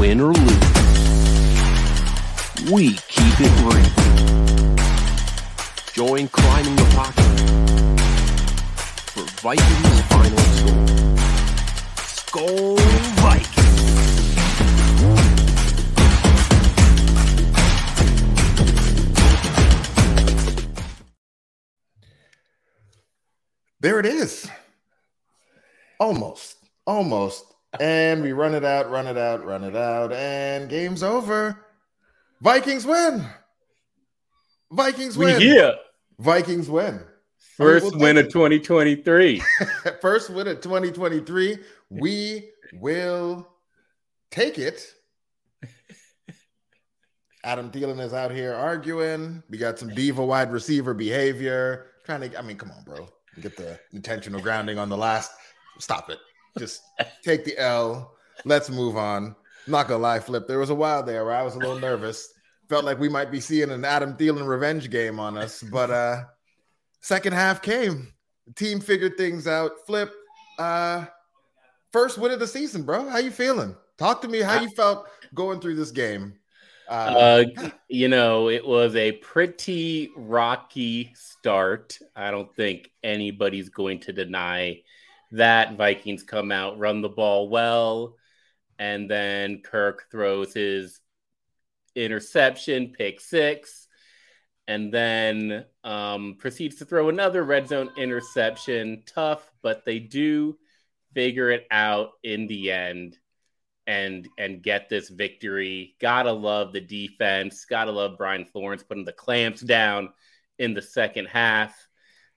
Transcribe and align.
win 0.00 0.18
or 0.18 0.32
lose, 0.32 0.72
we 2.72 2.94
keep 3.06 3.38
it 3.38 3.52
real. 3.60 3.90
Join 5.92 6.26
Climbing 6.28 6.76
the 6.76 6.84
Pocket 6.94 7.22
for 9.10 9.24
Vikings 9.42 10.00
final 10.08 10.38
score. 10.56 10.86
Skol 12.16 12.80
Vikings! 13.20 13.60
There 23.80 24.00
it 24.00 24.06
is. 24.06 24.48
Almost. 25.98 26.56
Almost. 26.86 27.49
And 27.78 28.22
we 28.22 28.32
run 28.32 28.54
it 28.54 28.64
out, 28.64 28.90
run 28.90 29.06
it 29.06 29.16
out, 29.16 29.44
run 29.44 29.62
it 29.62 29.76
out, 29.76 30.12
and 30.12 30.68
game's 30.68 31.02
over. 31.02 31.64
Vikings 32.40 32.84
win. 32.84 33.24
Vikings 34.72 35.16
We 35.16 35.26
win. 35.26 35.40
here. 35.40 35.74
Vikings 36.18 36.68
win. 36.68 37.00
First 37.56 37.92
we'll 37.92 38.00
win 38.00 38.16
of 38.16 38.28
2023. 38.28 39.42
First 40.00 40.30
win 40.30 40.48
of 40.48 40.60
2023. 40.60 41.58
We 41.90 42.50
will 42.72 43.46
take 44.30 44.58
it. 44.58 44.94
Adam 47.44 47.70
Thielen 47.70 48.00
is 48.00 48.12
out 48.12 48.30
here 48.30 48.54
arguing. 48.54 49.42
We 49.48 49.58
got 49.58 49.78
some 49.78 49.88
diva 49.94 50.24
wide 50.24 50.52
receiver 50.52 50.92
behavior. 50.94 51.86
Trying 52.04 52.30
to, 52.30 52.38
I 52.38 52.42
mean, 52.42 52.56
come 52.56 52.70
on, 52.70 52.84
bro. 52.84 53.08
Get 53.40 53.56
the 53.56 53.78
intentional 53.92 54.40
grounding 54.40 54.78
on 54.78 54.88
the 54.88 54.96
last. 54.96 55.30
Stop 55.78 56.10
it. 56.10 56.18
Just 56.58 56.82
take 57.22 57.44
the 57.44 57.56
L. 57.58 58.14
Let's 58.44 58.70
move 58.70 58.96
on. 58.96 59.36
Not 59.66 59.88
gonna 59.88 60.02
lie, 60.02 60.20
Flip. 60.20 60.46
There 60.46 60.58
was 60.58 60.70
a 60.70 60.74
while 60.74 61.02
there 61.02 61.24
where 61.24 61.34
I 61.34 61.42
was 61.42 61.54
a 61.54 61.58
little 61.58 61.78
nervous. 61.78 62.32
Felt 62.68 62.84
like 62.84 62.98
we 62.98 63.08
might 63.08 63.30
be 63.30 63.40
seeing 63.40 63.70
an 63.70 63.84
Adam 63.84 64.14
Thielen 64.16 64.46
revenge 64.46 64.90
game 64.90 65.18
on 65.18 65.36
us, 65.36 65.62
but 65.62 65.90
uh 65.90 66.24
second 67.00 67.32
half 67.34 67.62
came. 67.62 68.12
The 68.46 68.54
team 68.54 68.80
figured 68.80 69.16
things 69.16 69.46
out. 69.46 69.72
Flip, 69.86 70.12
uh 70.58 71.06
first 71.92 72.18
win 72.18 72.32
of 72.32 72.40
the 72.40 72.46
season, 72.46 72.82
bro. 72.82 73.08
How 73.08 73.18
you 73.18 73.30
feeling? 73.30 73.76
Talk 73.98 74.22
to 74.22 74.28
me 74.28 74.40
how 74.40 74.60
you 74.60 74.70
felt 74.70 75.08
going 75.34 75.60
through 75.60 75.76
this 75.76 75.90
game. 75.90 76.34
Uh, 76.88 77.44
Uh, 77.60 77.68
you 77.88 78.08
know, 78.08 78.48
it 78.48 78.66
was 78.66 78.96
a 78.96 79.12
pretty 79.12 80.10
rocky 80.16 81.12
start. 81.14 81.98
I 82.16 82.30
don't 82.30 82.52
think 82.56 82.90
anybody's 83.02 83.68
going 83.68 84.00
to 84.00 84.12
deny 84.12 84.82
that. 85.32 85.76
Vikings 85.76 86.22
come 86.22 86.52
out, 86.52 86.78
run 86.78 87.02
the 87.02 87.08
ball 87.08 87.48
well, 87.48 88.16
and 88.78 89.10
then 89.10 89.62
Kirk 89.62 90.06
throws 90.10 90.54
his 90.54 91.00
interception, 91.94 92.92
pick 92.96 93.20
six, 93.20 93.88
and 94.66 94.92
then 94.92 95.64
um, 95.84 96.36
proceeds 96.38 96.76
to 96.76 96.84
throw 96.84 97.08
another 97.08 97.42
red 97.42 97.68
zone 97.68 97.90
interception. 97.96 99.02
Tough, 99.06 99.50
but 99.62 99.84
they 99.84 99.98
do 99.98 100.56
figure 101.14 101.50
it 101.50 101.66
out 101.70 102.10
in 102.22 102.46
the 102.46 102.70
end 102.70 103.18
and 103.86 104.28
and 104.38 104.62
get 104.62 104.88
this 104.88 105.08
victory. 105.08 105.96
Gotta 106.00 106.32
love 106.32 106.72
the 106.72 106.80
defense. 106.80 107.64
Gotta 107.64 107.90
love 107.90 108.16
Brian 108.16 108.44
Flores 108.44 108.84
putting 108.84 109.04
the 109.04 109.12
clamps 109.12 109.60
down 109.60 110.10
in 110.58 110.74
the 110.74 110.82
second 110.82 111.26
half. 111.26 111.74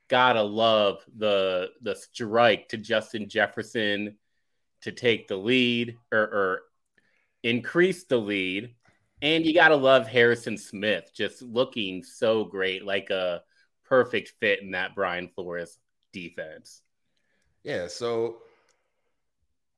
Gotta 0.10 0.42
love 0.44 1.04
the 1.18 1.72
the 1.82 1.96
strike 1.96 2.70
to 2.70 2.78
Justin 2.78 3.30
Jefferson 3.30 4.18
to 4.82 4.92
take 4.92 5.28
the 5.28 5.38
lead 5.38 5.98
or, 6.12 6.20
or 6.20 6.62
increase 7.44 8.04
the 8.04 8.18
lead. 8.18 8.76
And 9.22 9.46
you 9.46 9.54
gotta 9.54 9.76
love 9.76 10.08
Harrison 10.08 10.58
Smith 10.58 11.12
just 11.16 11.42
looking 11.42 12.04
so 12.04 12.44
great, 12.44 12.86
like 12.86 13.10
a 13.10 13.42
perfect 13.86 14.34
fit 14.40 14.62
in 14.62 14.72
that 14.72 14.96
Brian 14.96 15.30
Flores 15.30 15.78
defense. 16.12 16.82
yeah, 17.64 17.88
so 17.88 18.38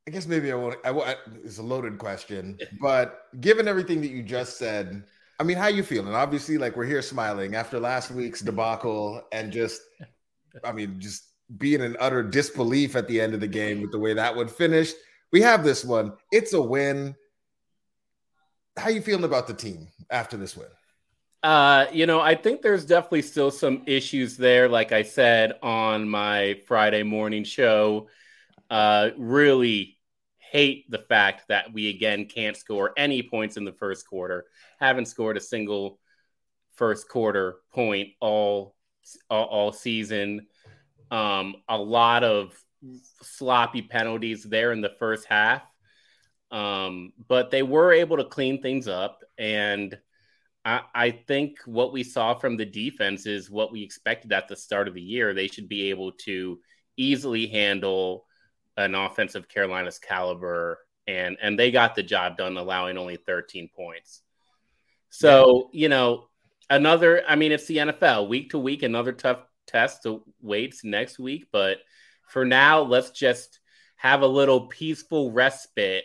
I 0.07 0.11
guess 0.11 0.27
maybe 0.27 0.51
I 0.51 0.55
won't. 0.55 0.77
I, 0.85 1.15
it's 1.43 1.57
a 1.57 1.63
loaded 1.63 1.97
question, 1.97 2.59
but 2.81 3.27
given 3.41 3.67
everything 3.67 4.01
that 4.01 4.09
you 4.09 4.21
just 4.23 4.57
said, 4.57 5.03
I 5.39 5.43
mean, 5.43 5.57
how 5.57 5.67
you 5.67 5.83
feeling? 5.83 6.13
Obviously, 6.13 6.57
like 6.57 6.75
we're 6.75 6.85
here 6.85 7.01
smiling 7.01 7.55
after 7.55 7.79
last 7.79 8.11
week's 8.11 8.41
debacle, 8.41 9.23
and 9.31 9.51
just, 9.51 9.81
I 10.63 10.71
mean, 10.71 10.99
just 10.99 11.23
being 11.57 11.81
in 11.81 11.95
utter 11.99 12.23
disbelief 12.23 12.95
at 12.95 13.07
the 13.07 13.21
end 13.21 13.33
of 13.33 13.39
the 13.39 13.47
game 13.47 13.81
with 13.81 13.91
the 13.91 13.99
way 13.99 14.13
that 14.13 14.35
would 14.35 14.49
finish. 14.49 14.93
We 15.31 15.41
have 15.41 15.63
this 15.63 15.83
one. 15.83 16.13
It's 16.31 16.53
a 16.53 16.61
win. 16.61 17.15
How 18.77 18.89
you 18.89 19.01
feeling 19.01 19.23
about 19.23 19.47
the 19.47 19.53
team 19.53 19.87
after 20.09 20.37
this 20.37 20.57
win? 20.57 20.67
Uh, 21.43 21.85
you 21.91 22.07
know, 22.07 22.19
I 22.19 22.35
think 22.35 22.61
there's 22.61 22.85
definitely 22.85 23.21
still 23.21 23.51
some 23.51 23.83
issues 23.85 24.35
there. 24.35 24.67
Like 24.67 24.91
I 24.91 25.03
said 25.03 25.53
on 25.61 26.09
my 26.09 26.59
Friday 26.65 27.03
morning 27.03 27.43
show, 27.43 28.07
uh, 28.69 29.09
really 29.17 29.99
hate 30.39 30.89
the 30.89 30.99
fact 30.99 31.47
that 31.49 31.71
we 31.73 31.89
again 31.89 32.25
can't 32.25 32.57
score 32.57 32.93
any 32.97 33.21
points 33.21 33.57
in 33.57 33.65
the 33.65 33.73
first 33.73 34.07
quarter. 34.07 34.45
Haven't 34.79 35.07
scored 35.07 35.37
a 35.37 35.41
single 35.41 35.99
first 36.75 37.07
quarter 37.09 37.57
point 37.71 38.09
all 38.19 38.74
all, 39.29 39.45
all 39.45 39.71
season. 39.71 40.47
Um, 41.11 41.55
a 41.69 41.77
lot 41.77 42.23
of 42.23 42.53
sloppy 43.21 43.81
penalties 43.81 44.43
there 44.43 44.71
in 44.71 44.81
the 44.81 44.93
first 44.99 45.25
half. 45.25 45.63
Um, 46.51 47.13
but 47.27 47.51
they 47.51 47.63
were 47.63 47.91
able 47.91 48.17
to 48.17 48.25
clean 48.25 48.61
things 48.61 48.87
up 48.87 49.23
and 49.37 49.97
I, 50.65 50.81
I 50.95 51.11
think 51.11 51.59
what 51.65 51.93
we 51.93 52.03
saw 52.03 52.33
from 52.33 52.57
the 52.57 52.65
defense 52.65 53.27
is 53.27 53.51
what 53.51 53.71
we 53.71 53.83
expected 53.83 54.33
at 54.33 54.47
the 54.47 54.55
start 54.55 54.87
of 54.87 54.95
the 54.95 55.01
year. 55.01 55.33
They 55.33 55.47
should 55.47 55.69
be 55.69 55.91
able 55.91 56.11
to 56.23 56.59
easily 56.97 57.45
handle 57.47 58.25
an 58.75 58.95
offensive 58.95 59.47
Carolina's 59.47 59.99
caliber, 59.99 60.79
and 61.07 61.37
and 61.41 61.57
they 61.57 61.69
got 61.69 61.93
the 61.93 62.03
job 62.03 62.35
done, 62.35 62.57
allowing 62.57 62.97
only 62.97 63.15
13 63.15 63.69
points. 63.75 64.23
So 65.11 65.69
you 65.71 65.87
know, 65.87 66.29
another. 66.69 67.23
I 67.27 67.35
mean, 67.35 67.51
it's 67.51 67.65
the 67.65 67.77
NFL. 67.77 68.27
Week 68.27 68.51
to 68.51 68.59
week, 68.59 68.83
another 68.83 69.11
tough 69.11 69.39
test 69.67 70.05
waits 70.41 70.83
next 70.83 71.19
week. 71.19 71.47
But 71.51 71.79
for 72.27 72.45
now, 72.45 72.81
let's 72.81 73.11
just 73.11 73.59
have 73.97 74.21
a 74.21 74.27
little 74.27 74.67
peaceful 74.67 75.31
respite 75.31 76.03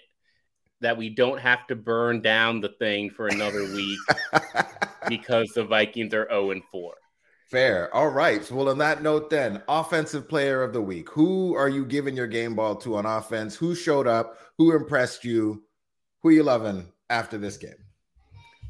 that 0.81 0.97
we 0.97 1.11
don't 1.11 1.41
have 1.41 1.67
to 1.67 1.77
burn 1.77 2.23
down 2.23 2.61
the 2.61 2.71
thing 2.79 3.11
for 3.11 3.29
another 3.29 3.65
week 3.65 3.99
because 5.09 5.51
the 5.55 5.65
Vikings 5.65 6.15
are 6.15 6.27
0 6.31 6.53
and 6.53 6.65
4. 6.65 6.95
Fair. 7.51 7.95
All 7.95 8.09
right. 8.09 8.45
So, 8.45 8.55
well, 8.55 8.69
on 8.69 8.79
that 8.79 9.03
note, 9.03 9.29
then, 9.29 9.63
offensive 9.69 10.29
player 10.29 10.63
of 10.63 10.73
the 10.73 10.81
week. 10.81 11.11
Who 11.11 11.55
are 11.57 11.69
you 11.69 11.85
giving 11.85 12.17
your 12.17 12.29
game 12.29 12.55
ball 12.55 12.77
to 12.77 12.97
on 12.97 13.07
offense? 13.07 13.57
Who 13.57 13.75
showed 13.75 14.07
up? 14.07 14.39
Who 14.57 14.75
impressed 14.75 15.25
you? 15.25 15.65
Who 16.23 16.31
you 16.31 16.45
loving 16.45 16.93
after 17.11 17.39
this 17.39 17.57
game? 17.57 17.90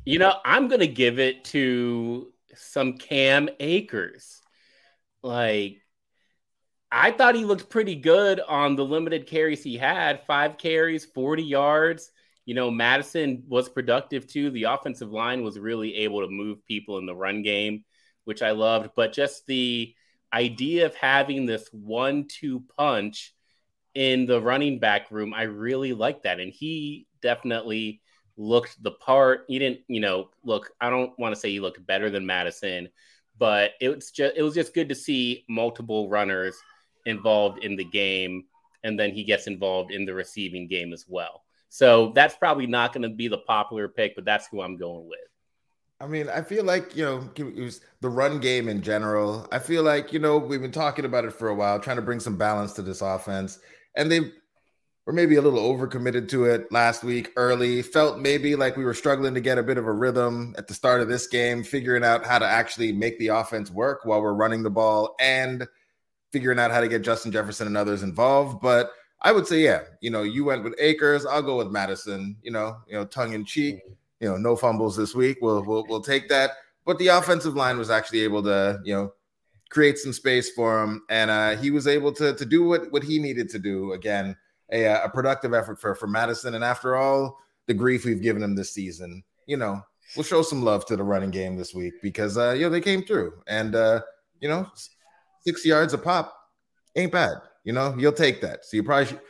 You 0.05 0.19
know, 0.19 0.34
I'm 0.44 0.69
going 0.69 0.81
to 0.81 0.87
give 0.87 1.19
it 1.19 1.44
to 1.47 2.33
some 2.55 2.94
Cam 2.94 3.49
Akers. 3.61 4.41
Like, 5.22 5.83
I 6.91 7.12
thought 7.12 7.34
he 7.34 7.44
looked 7.44 7.71
pretty 7.71 7.94
good 7.94 8.41
on 8.41 8.75
the 8.75 8.84
limited 8.84 9.27
carries 9.27 9.62
he 9.62 9.77
had 9.77 10.27
five 10.27 10.59
carries, 10.59 11.05
40 11.05 11.43
yards. 11.43 12.10
You 12.47 12.55
know, 12.55 12.71
Mattison 12.71 13.44
was 13.47 13.69
productive 13.69 14.27
too. 14.27 14.50
The 14.50 14.65
offensive 14.65 15.12
line 15.12 15.44
was 15.44 15.59
really 15.59 15.94
able 15.97 16.22
to 16.22 16.28
move 16.28 16.65
people 16.66 16.99
in 16.99 17.06
the 17.06 17.15
run 17.15 17.43
game, 17.43 17.84
which 18.25 18.43
I 18.43 18.50
loved. 18.53 18.91
But 18.97 19.12
just 19.12 19.47
the 19.47 19.94
idea 20.33 20.87
of 20.87 20.94
having 20.97 21.47
this 21.47 21.69
one 21.72 22.27
two 22.27 22.65
punch 22.77 23.34
in 23.94 24.27
the 24.27 24.41
running 24.41 24.78
back 24.81 25.10
room, 25.10 25.33
I 25.33 25.43
really 25.43 25.93
like 25.93 26.22
that. 26.22 26.41
And 26.41 26.53
he 26.53 27.07
definitely 27.22 28.01
looked 28.41 28.83
the 28.83 28.92
part. 28.92 29.45
He 29.48 29.59
didn't, 29.59 29.81
you 29.87 30.01
know, 30.01 30.31
look, 30.42 30.72
I 30.81 30.91
don't 30.91 31.16
want 31.19 31.34
to 31.34 31.41
say 31.41 31.51
he 31.51 31.60
looked 31.60 31.87
better 31.87 32.10
than 32.10 32.27
Mattison, 32.27 32.89
but 33.39 33.72
it 33.81 33.95
was 33.95 34.10
just 34.10 34.37
it 34.37 34.42
was 34.42 34.54
just 34.54 34.75
good 34.75 34.89
to 34.89 34.95
see 34.95 35.45
multiple 35.48 36.09
runners 36.09 36.57
involved 37.07 37.65
in 37.65 37.77
the 37.77 37.84
game 37.84 38.45
and 38.83 38.98
then 38.98 39.13
he 39.13 39.25
gets 39.25 39.47
involved 39.47 39.91
in 39.91 40.04
the 40.07 40.15
receiving 40.15 40.66
game 40.66 40.92
as 40.92 41.04
well. 41.09 41.45
So 41.69 42.13
that's 42.15 42.34
probably 42.34 42.66
not 42.66 42.92
going 42.92 43.03
to 43.03 43.15
be 43.15 43.28
the 43.28 43.39
popular 43.39 43.89
pick, 43.89 44.15
but 44.15 44.25
that's 44.25 44.47
who 44.48 44.60
I'm 44.63 44.77
going 44.77 45.07
with. 45.07 45.19
I 46.01 46.07
mean, 46.07 46.31
I 46.31 46.41
feel 46.41 46.65
like, 46.65 46.97
you 46.97 47.04
know, 47.04 47.31
it 47.36 47.63
was 47.63 47.83
the 48.01 48.09
run 48.09 48.41
game 48.41 48.69
in 48.69 48.81
general. 48.81 49.47
I 49.53 49.59
feel 49.59 49.83
like, 49.83 50.15
you 50.15 50.19
know, 50.19 50.39
we've 50.39 50.63
been 50.63 50.72
talking 50.72 51.04
about 51.04 51.27
it 51.27 51.33
for 51.33 51.48
a 51.48 51.54
while, 51.54 51.78
trying 51.78 51.97
to 51.97 52.03
bring 52.03 52.21
some 52.21 52.39
balance 52.39 52.72
to 52.75 52.83
this 52.83 53.03
offense. 53.03 53.59
And 53.97 54.10
they 54.10 54.33
were 55.06 55.12
maybe 55.12 55.36
a 55.36 55.42
little 55.42 55.60
overcommitted 55.60 56.28
to 56.28 56.44
it 56.44 56.70
last 56.70 57.02
week 57.02 57.32
early. 57.36 57.82
Felt 57.82 58.18
maybe 58.18 58.54
like 58.54 58.76
we 58.76 58.84
were 58.84 58.94
struggling 58.94 59.34
to 59.34 59.41
get 59.41 59.58
a 59.58 59.62
bit 59.62 59.78
of 59.78 59.86
a 59.86 59.92
rhythm 59.92 60.54
at 60.58 60.68
the 60.68 60.74
start 60.74 61.00
of 61.00 61.08
this 61.08 61.26
game, 61.26 61.64
figuring 61.64 62.04
out 62.04 62.24
how 62.24 62.38
to 62.38 62.47
actually 62.47 62.92
make 62.92 63.18
the 63.18 63.28
offense 63.28 63.70
work 63.70 64.04
while 64.04 64.20
we're 64.20 64.34
running 64.34 64.62
the 64.62 64.70
ball 64.70 65.16
and 65.18 65.66
figuring 66.32 66.58
out 66.58 66.70
how 66.70 66.80
to 66.80 66.88
get 66.88 67.02
Justin 67.02 67.32
Jefferson 67.32 67.66
and 67.66 67.76
others 67.76 68.02
involved. 68.02 68.60
But 68.60 68.91
I 69.22 69.32
would 69.32 69.47
say, 69.47 69.60
yeah, 69.60 69.82
you 70.00 70.10
know, 70.10 70.22
you 70.22 70.44
went 70.44 70.64
with 70.64 70.74
Akers. 70.78 71.26
I'll 71.26 71.42
go 71.42 71.56
with 71.56 71.68
Mattison. 71.68 72.36
You 72.42 72.52
know, 72.52 72.76
you 72.86 72.94
know, 72.94 73.04
tongue 73.04 73.32
in 73.32 73.44
cheek. 73.44 73.80
You 74.20 74.28
know, 74.28 74.36
no 74.36 74.54
fumbles 74.54 74.97
this 74.97 75.14
week. 75.14 75.38
We'll 75.41 75.64
we'll 75.64 75.86
we'll 75.88 76.02
take 76.02 76.28
that. 76.28 76.52
But 76.84 76.98
the 76.98 77.08
offensive 77.08 77.54
line 77.54 77.78
was 77.78 77.91
actually 77.91 78.20
able 78.20 78.42
to, 78.44 78.80
you 78.84 78.94
know, 78.94 79.12
create 79.70 79.98
some 79.98 80.12
space 80.12 80.50
for 80.50 80.82
him, 80.82 81.02
and 81.08 81.30
uh, 81.30 81.56
he 81.56 81.70
was 81.70 81.86
able 81.86 82.12
to 82.12 82.34
to 82.34 82.44
do 82.44 82.64
what 82.64 82.91
what 82.92 83.02
he 83.02 83.18
needed 83.18 83.48
to 83.50 83.58
do. 83.58 83.92
Again, 83.92 84.36
a, 84.72 84.84
a 84.84 85.09
productive 85.09 85.55
effort 85.55 85.81
for 85.81 85.95
for 85.95 86.07
Mattison. 86.07 86.55
And 86.55 86.65
after 86.65 86.97
all 86.97 87.39
the 87.67 87.75
grief 87.75 88.05
we've 88.05 88.22
given 88.22 88.43
him 88.43 88.55
this 88.55 88.72
season, 88.72 89.22
you 89.47 89.57
know, 89.57 89.83
we'll 90.17 90.25
show 90.25 90.43
some 90.43 90.63
love 90.63 90.87
to 90.87 90.97
the 90.97 91.03
running 91.03 91.31
game 91.31 91.57
this 91.57 91.75
week 91.75 91.95
because 92.03 92.37
uh, 92.39 92.53
you 92.53 92.63
know 92.63 92.71
they 92.71 92.81
came 92.81 93.03
through, 93.03 93.33
and 93.47 93.75
uh, 93.75 94.01
you 94.41 94.49
know, 94.49 94.67
six 95.45 95.65
yards 95.65 95.93
a 95.93 95.99
pop 95.99 96.34
ain't 96.97 97.13
bad. 97.13 97.39
You 97.65 97.72
know, 97.72 97.95
you'll 97.99 98.13
take 98.13 98.41
that. 98.41 98.65
So 98.65 98.77
you 98.77 98.83
probably 98.83 99.07
should, 99.07 99.21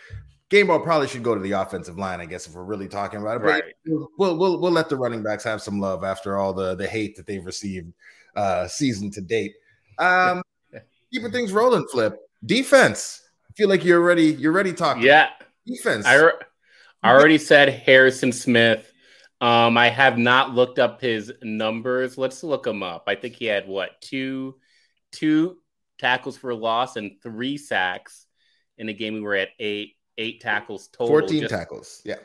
game 0.51 0.69
ball 0.69 0.81
probably 0.81 1.09
should 1.09 1.23
go 1.23 1.35
to 1.35 1.41
the 1.41 1.53
offensive 1.53 1.99
line, 1.99 2.21
I 2.21 2.27
guess, 2.27 2.47
if 2.47 2.55
we're 2.55 2.65
really 2.65 2.89
talking 2.89 3.21
about 3.21 3.41
it. 3.41 3.45
Right. 3.45 3.63
But 3.85 4.09
we'll 4.19 4.37
we'll 4.37 4.61
we'll 4.61 4.73
let 4.73 4.89
the 4.89 4.97
running 4.97 5.23
backs 5.23 5.45
have 5.45 5.63
some 5.63 5.81
love 5.81 6.05
after 6.05 6.37
all 6.37 6.53
the 6.53 6.75
the 6.75 6.87
hate 6.87 7.17
that 7.17 7.27
they've 7.27 7.45
received 7.45 7.93
uh 8.37 8.69
season 8.69 9.11
to 9.13 9.21
date. 9.21 9.55
Um 9.99 10.43
keeping 11.13 11.33
things 11.33 11.53
rolling, 11.53 11.87
flip. 11.89 12.17
Defense. 12.45 13.20
I 13.51 13.53
feel 13.57 13.69
like 13.69 13.85
you're 13.85 14.01
ready, 14.01 14.27
you're 14.27 14.53
ready 14.53 14.73
talking. 14.73 15.03
Yeah. 15.03 15.31
Defense. 15.67 16.07
I, 16.07 16.15
re- 16.15 16.33
I 17.03 17.11
already 17.11 17.39
said 17.39 17.69
Harrison 17.69 18.33
Smith. 18.33 18.91
Um, 19.41 19.77
I 19.77 19.89
have 19.89 20.19
not 20.19 20.55
looked 20.55 20.79
up 20.79 21.01
his 21.01 21.33
numbers. 21.43 22.17
Let's 22.17 22.45
look 22.45 22.67
him 22.67 22.83
up. 22.83 23.05
I 23.07 23.15
think 23.17 23.35
he 23.35 23.47
had 23.47 23.67
what 23.67 24.01
two 24.01 24.57
two 25.13 25.57
tackles 25.99 26.37
for 26.37 26.55
loss 26.55 26.97
and 26.97 27.13
three 27.23 27.57
sacks 27.57 28.27
in 28.79 28.89
a 28.89 28.93
game 28.93 29.15
we 29.15 29.21
were 29.21 29.35
at 29.35 29.49
eight 29.59 29.97
eight 30.19 30.41
tackles 30.41 30.89
total. 30.89 31.21
14 31.21 31.41
Just, 31.41 31.55
tackles. 31.55 32.03
Yeah. 32.05 32.19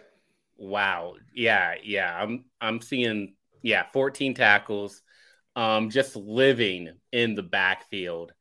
Wow. 0.57 1.15
Yeah, 1.33 1.75
yeah. 1.83 2.15
I'm 2.21 2.45
I'm 2.61 2.81
seeing 2.81 3.35
yeah, 3.61 3.85
14 3.93 4.33
tackles. 4.33 5.01
Um 5.55 5.89
just 5.89 6.15
living 6.17 6.89
in 7.11 7.35
the 7.35 7.43
backfield 7.43 8.33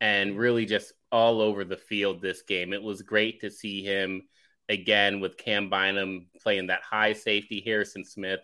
and 0.00 0.38
really 0.38 0.64
just 0.64 0.94
all 1.12 1.40
over 1.40 1.64
the 1.64 1.76
field 1.76 2.20
this 2.20 2.42
game. 2.42 2.72
It 2.72 2.82
was 2.82 3.02
great 3.02 3.40
to 3.42 3.50
see 3.50 3.84
him 3.84 4.22
again 4.68 5.20
with 5.20 5.36
Cam 5.36 5.68
Bynum 5.68 6.26
playing 6.42 6.68
that 6.68 6.82
high 6.82 7.12
safety 7.12 7.62
Harrison 7.64 8.04
Smith 8.04 8.40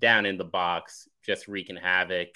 down 0.00 0.26
in 0.26 0.36
the 0.36 0.44
box 0.44 1.08
just 1.24 1.48
wreaking 1.48 1.76
havoc. 1.76 2.28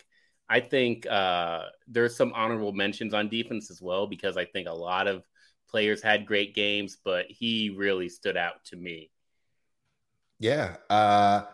I 0.49 0.61
think 0.61 1.07
uh, 1.07 1.65
there's 1.87 2.17
some 2.17 2.33
honorable 2.35 2.73
mentions 2.73 3.15
on 3.15 3.29
defense 3.29 3.71
as 3.71 3.81
well 3.81 4.07
because 4.07 4.37
I 4.37 4.45
think 4.45 4.69
a 4.69 4.75
lot 4.75 5.07
of 5.07 5.25
players 5.69 6.03
had 6.03 6.27
great 6.27 6.55
games, 6.55 6.99
but 7.03 7.27
he 7.29 7.75
really 7.77 8.09
stood 8.09 8.37
out 8.37 8.65
to 8.67 8.77
me. 8.77 9.11
Yeah, 10.39 10.77
uh, 10.91 11.45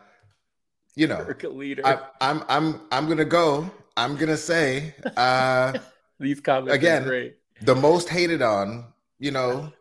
you 0.97 1.07
know, 1.07 1.27
leader. 1.45 1.87
I, 1.87 1.99
I'm 2.21 2.43
I'm 2.49 2.81
I'm 2.91 3.09
gonna 3.09 3.25
go. 3.25 3.71
I'm 3.97 4.17
gonna 4.17 4.37
say 4.37 4.95
uh, 5.17 5.75
these 6.19 6.41
comments 6.41 6.75
again. 6.75 7.33
The 7.63 7.75
most 7.75 8.09
hated 8.09 8.43
on, 8.43 8.93
you 9.19 9.31
know, 9.31 9.73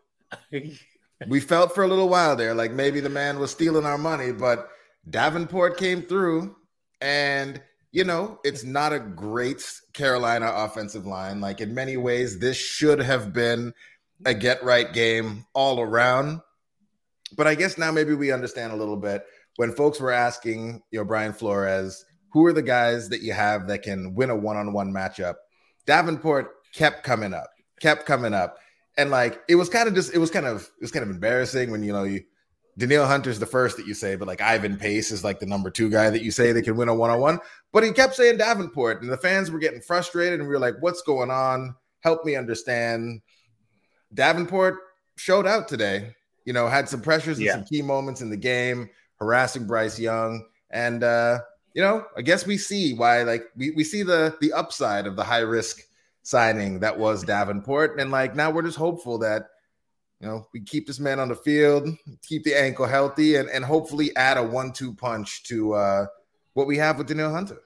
we 1.28 1.40
felt 1.40 1.74
for 1.74 1.82
a 1.82 1.88
little 1.88 2.08
while 2.08 2.36
there 2.36 2.54
like 2.54 2.72
maybe 2.72 3.00
the 3.00 3.08
man 3.08 3.38
was 3.38 3.50
stealing 3.50 3.86
our 3.86 3.98
money, 3.98 4.32
but 4.32 4.68
Davenport 5.08 5.78
came 5.78 6.02
through 6.02 6.56
and 7.00 7.60
you 7.92 8.04
know, 8.04 8.38
it's 8.44 8.62
not 8.62 8.92
a 8.92 9.00
great 9.00 9.80
Carolina 9.92 10.50
offensive 10.54 11.06
line. 11.06 11.40
Like 11.40 11.60
in 11.60 11.74
many 11.74 11.96
ways, 11.96 12.38
this 12.38 12.56
should 12.56 13.00
have 13.00 13.32
been 13.32 13.74
a 14.24 14.34
get 14.34 14.62
right 14.62 14.92
game 14.92 15.44
all 15.54 15.80
around. 15.80 16.40
But 17.36 17.46
I 17.46 17.54
guess 17.54 17.78
now 17.78 17.90
maybe 17.90 18.14
we 18.14 18.32
understand 18.32 18.72
a 18.72 18.76
little 18.76 18.96
bit 18.96 19.24
when 19.56 19.72
folks 19.72 19.98
were 20.00 20.12
asking, 20.12 20.82
you 20.90 21.00
know, 21.00 21.04
Brian 21.04 21.32
Flores, 21.32 22.04
who 22.32 22.46
are 22.46 22.52
the 22.52 22.62
guys 22.62 23.08
that 23.08 23.22
you 23.22 23.32
have 23.32 23.66
that 23.68 23.82
can 23.82 24.14
win 24.14 24.30
a 24.30 24.36
one 24.36 24.56
on 24.56 24.72
one 24.72 24.92
matchup? 24.92 25.34
Davenport 25.86 26.50
kept 26.72 27.02
coming 27.02 27.34
up, 27.34 27.49
kept 27.80 28.06
coming 28.06 28.34
up. 28.34 28.58
And 28.96 29.10
like 29.10 29.40
it 29.48 29.56
was 29.56 29.68
kind 29.68 29.88
of 29.88 29.94
just, 29.94 30.14
it 30.14 30.18
was 30.18 30.30
kind 30.30 30.46
of, 30.46 30.62
it 30.62 30.82
was 30.82 30.90
kind 30.90 31.02
of 31.02 31.10
embarrassing 31.10 31.70
when, 31.70 31.82
you 31.82 31.92
know, 31.92 32.04
you, 32.04 32.22
Danielle 32.78 33.06
Hunter's 33.06 33.38
the 33.38 33.46
first 33.46 33.76
that 33.76 33.86
you 33.86 33.94
say, 33.94 34.16
but 34.16 34.28
like 34.28 34.40
Ivan 34.40 34.76
Pace 34.76 35.10
is 35.10 35.22
like 35.22 35.38
the 35.38 35.46
number 35.46 35.70
two 35.70 35.90
guy 35.90 36.10
that 36.10 36.22
you 36.22 36.30
say 36.30 36.52
that 36.52 36.62
can 36.62 36.76
win 36.76 36.88
a 36.88 36.94
one 36.94 37.10
on 37.10 37.20
one. 37.20 37.38
But 37.72 37.84
he 37.84 37.92
kept 37.92 38.14
saying 38.14 38.38
Davenport, 38.38 39.02
and 39.02 39.10
the 39.10 39.16
fans 39.16 39.50
were 39.50 39.58
getting 39.58 39.80
frustrated, 39.80 40.40
and 40.40 40.48
we 40.48 40.54
were 40.54 40.60
like, 40.60 40.74
"What's 40.80 41.02
going 41.02 41.30
on? 41.30 41.74
Help 42.00 42.24
me 42.24 42.36
understand." 42.36 43.20
Davenport 44.14 44.78
showed 45.16 45.46
out 45.46 45.68
today. 45.68 46.14
You 46.46 46.52
know, 46.52 46.68
had 46.68 46.88
some 46.88 47.02
pressures 47.02 47.36
and 47.36 47.46
yeah. 47.46 47.52
some 47.52 47.64
key 47.64 47.82
moments 47.82 48.22
in 48.22 48.30
the 48.30 48.36
game, 48.36 48.88
harassing 49.16 49.66
Bryce 49.66 49.98
Young, 49.98 50.46
and 50.70 51.04
uh, 51.04 51.40
you 51.74 51.82
know, 51.82 52.06
I 52.16 52.22
guess 52.22 52.46
we 52.46 52.56
see 52.56 52.94
why. 52.94 53.24
Like 53.24 53.44
we 53.56 53.72
we 53.72 53.84
see 53.84 54.02
the 54.02 54.36
the 54.40 54.52
upside 54.52 55.06
of 55.06 55.16
the 55.16 55.24
high 55.24 55.40
risk 55.40 55.82
signing 56.30 56.80
that 56.80 56.98
was 56.98 57.24
Davenport, 57.24 58.00
and 58.00 58.10
like 58.10 58.34
now 58.34 58.50
we're 58.50 58.62
just 58.62 58.78
hopeful 58.78 59.18
that 59.18 59.48
you 60.20 60.28
know, 60.28 60.46
we 60.52 60.60
keep 60.60 60.86
this 60.86 61.00
man 61.00 61.18
on 61.18 61.28
the 61.28 61.34
field, 61.34 61.88
keep 62.22 62.44
the 62.44 62.54
ankle 62.54 62.86
healthy, 62.86 63.36
and, 63.36 63.48
and 63.48 63.64
hopefully 63.64 64.14
add 64.16 64.36
a 64.36 64.42
one-two 64.42 64.94
punch 64.94 65.44
to 65.44 65.72
uh, 65.72 66.06
what 66.52 66.66
we 66.66 66.76
have 66.76 66.98
with 66.98 67.06
Danielle 67.06 67.32
Hunter. 67.32 67.58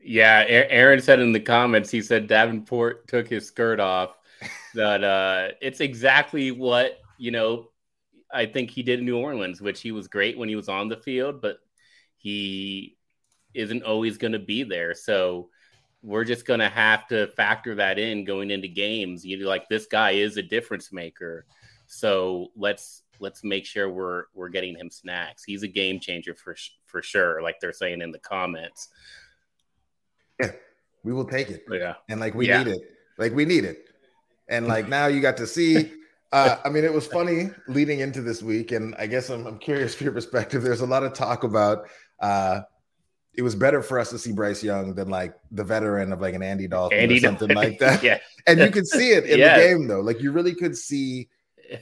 Yeah, 0.00 0.44
Aaron 0.46 1.00
said 1.00 1.20
in 1.20 1.32
the 1.32 1.40
comments, 1.40 1.90
he 1.90 2.02
said 2.02 2.26
Davenport 2.26 3.06
took 3.06 3.28
his 3.28 3.46
skirt 3.46 3.80
off. 3.80 4.16
that 4.74 5.02
uh, 5.04 5.54
it's 5.62 5.80
exactly 5.80 6.50
what 6.50 6.98
you 7.16 7.30
know. 7.30 7.70
I 8.32 8.46
think 8.46 8.70
he 8.70 8.82
did 8.82 8.98
in 8.98 9.06
New 9.06 9.16
Orleans, 9.16 9.60
which 9.60 9.80
he 9.80 9.92
was 9.92 10.08
great 10.08 10.36
when 10.36 10.48
he 10.48 10.56
was 10.56 10.68
on 10.68 10.88
the 10.88 10.96
field, 10.96 11.40
but 11.40 11.58
he 12.16 12.96
isn't 13.54 13.84
always 13.84 14.18
going 14.18 14.32
to 14.32 14.40
be 14.40 14.64
there. 14.64 14.92
So 14.92 15.50
we're 16.04 16.24
just 16.24 16.44
going 16.44 16.60
to 16.60 16.68
have 16.68 17.08
to 17.08 17.26
factor 17.28 17.74
that 17.76 17.98
in 17.98 18.24
going 18.24 18.50
into 18.50 18.68
games. 18.68 19.24
You 19.24 19.38
know, 19.38 19.48
like 19.48 19.68
this 19.68 19.86
guy 19.86 20.12
is 20.12 20.36
a 20.36 20.42
difference 20.42 20.92
maker. 20.92 21.46
So 21.86 22.48
let's 22.56 23.02
let's 23.20 23.42
make 23.42 23.64
sure 23.64 23.88
we're 23.88 24.24
we're 24.34 24.50
getting 24.50 24.76
him 24.76 24.90
snacks. 24.90 25.44
He's 25.44 25.62
a 25.62 25.68
game 25.68 25.98
changer 25.98 26.34
for 26.34 26.56
for 26.84 27.02
sure, 27.02 27.42
like 27.42 27.56
they're 27.60 27.72
saying 27.72 28.02
in 28.02 28.12
the 28.12 28.18
comments. 28.18 28.88
Yeah, 30.38 30.52
we 31.02 31.12
will 31.12 31.24
take 31.24 31.48
it. 31.48 31.64
Yeah, 31.70 31.94
and 32.08 32.20
like 32.20 32.34
we 32.34 32.48
yeah. 32.48 32.62
need 32.62 32.72
it. 32.72 32.82
Like 33.18 33.32
we 33.34 33.46
need 33.46 33.64
it. 33.64 33.88
And 34.48 34.66
like 34.66 34.88
now 34.88 35.06
you 35.06 35.20
got 35.20 35.38
to 35.38 35.46
see. 35.46 35.90
Uh, 36.32 36.58
I 36.64 36.68
mean, 36.68 36.82
it 36.82 36.92
was 36.92 37.06
funny 37.06 37.50
leading 37.68 38.00
into 38.00 38.20
this 38.20 38.42
week, 38.42 38.72
and 38.72 38.92
I 38.98 39.06
guess 39.06 39.30
I'm, 39.30 39.46
I'm 39.46 39.56
curious 39.56 39.94
for 39.94 40.02
your 40.02 40.12
perspective. 40.12 40.64
There's 40.64 40.80
a 40.80 40.86
lot 40.86 41.04
of 41.04 41.12
talk 41.12 41.44
about 41.44 41.86
uh, 42.18 42.62
it 43.36 43.42
was 43.42 43.54
better 43.54 43.82
for 43.82 43.98
us 43.98 44.10
to 44.10 44.18
see 44.18 44.32
Bryce 44.32 44.62
Young 44.62 44.94
than 44.94 45.08
like 45.08 45.34
the 45.50 45.64
veteran 45.64 46.12
of 46.12 46.20
like 46.20 46.34
an 46.34 46.42
Andy 46.42 46.68
Dalton 46.68 46.98
Andy 46.98 47.16
or 47.16 47.20
something 47.20 47.48
Dalton. 47.48 47.70
like 47.70 47.78
that. 47.80 48.02
yeah. 48.02 48.18
And 48.46 48.60
you 48.60 48.70
could 48.70 48.86
see 48.86 49.12
it 49.12 49.24
in 49.24 49.38
yeah. 49.38 49.56
the 49.56 49.64
game 49.64 49.88
though. 49.88 50.00
Like 50.00 50.20
you 50.20 50.30
really 50.30 50.54
could 50.54 50.76
see 50.76 51.30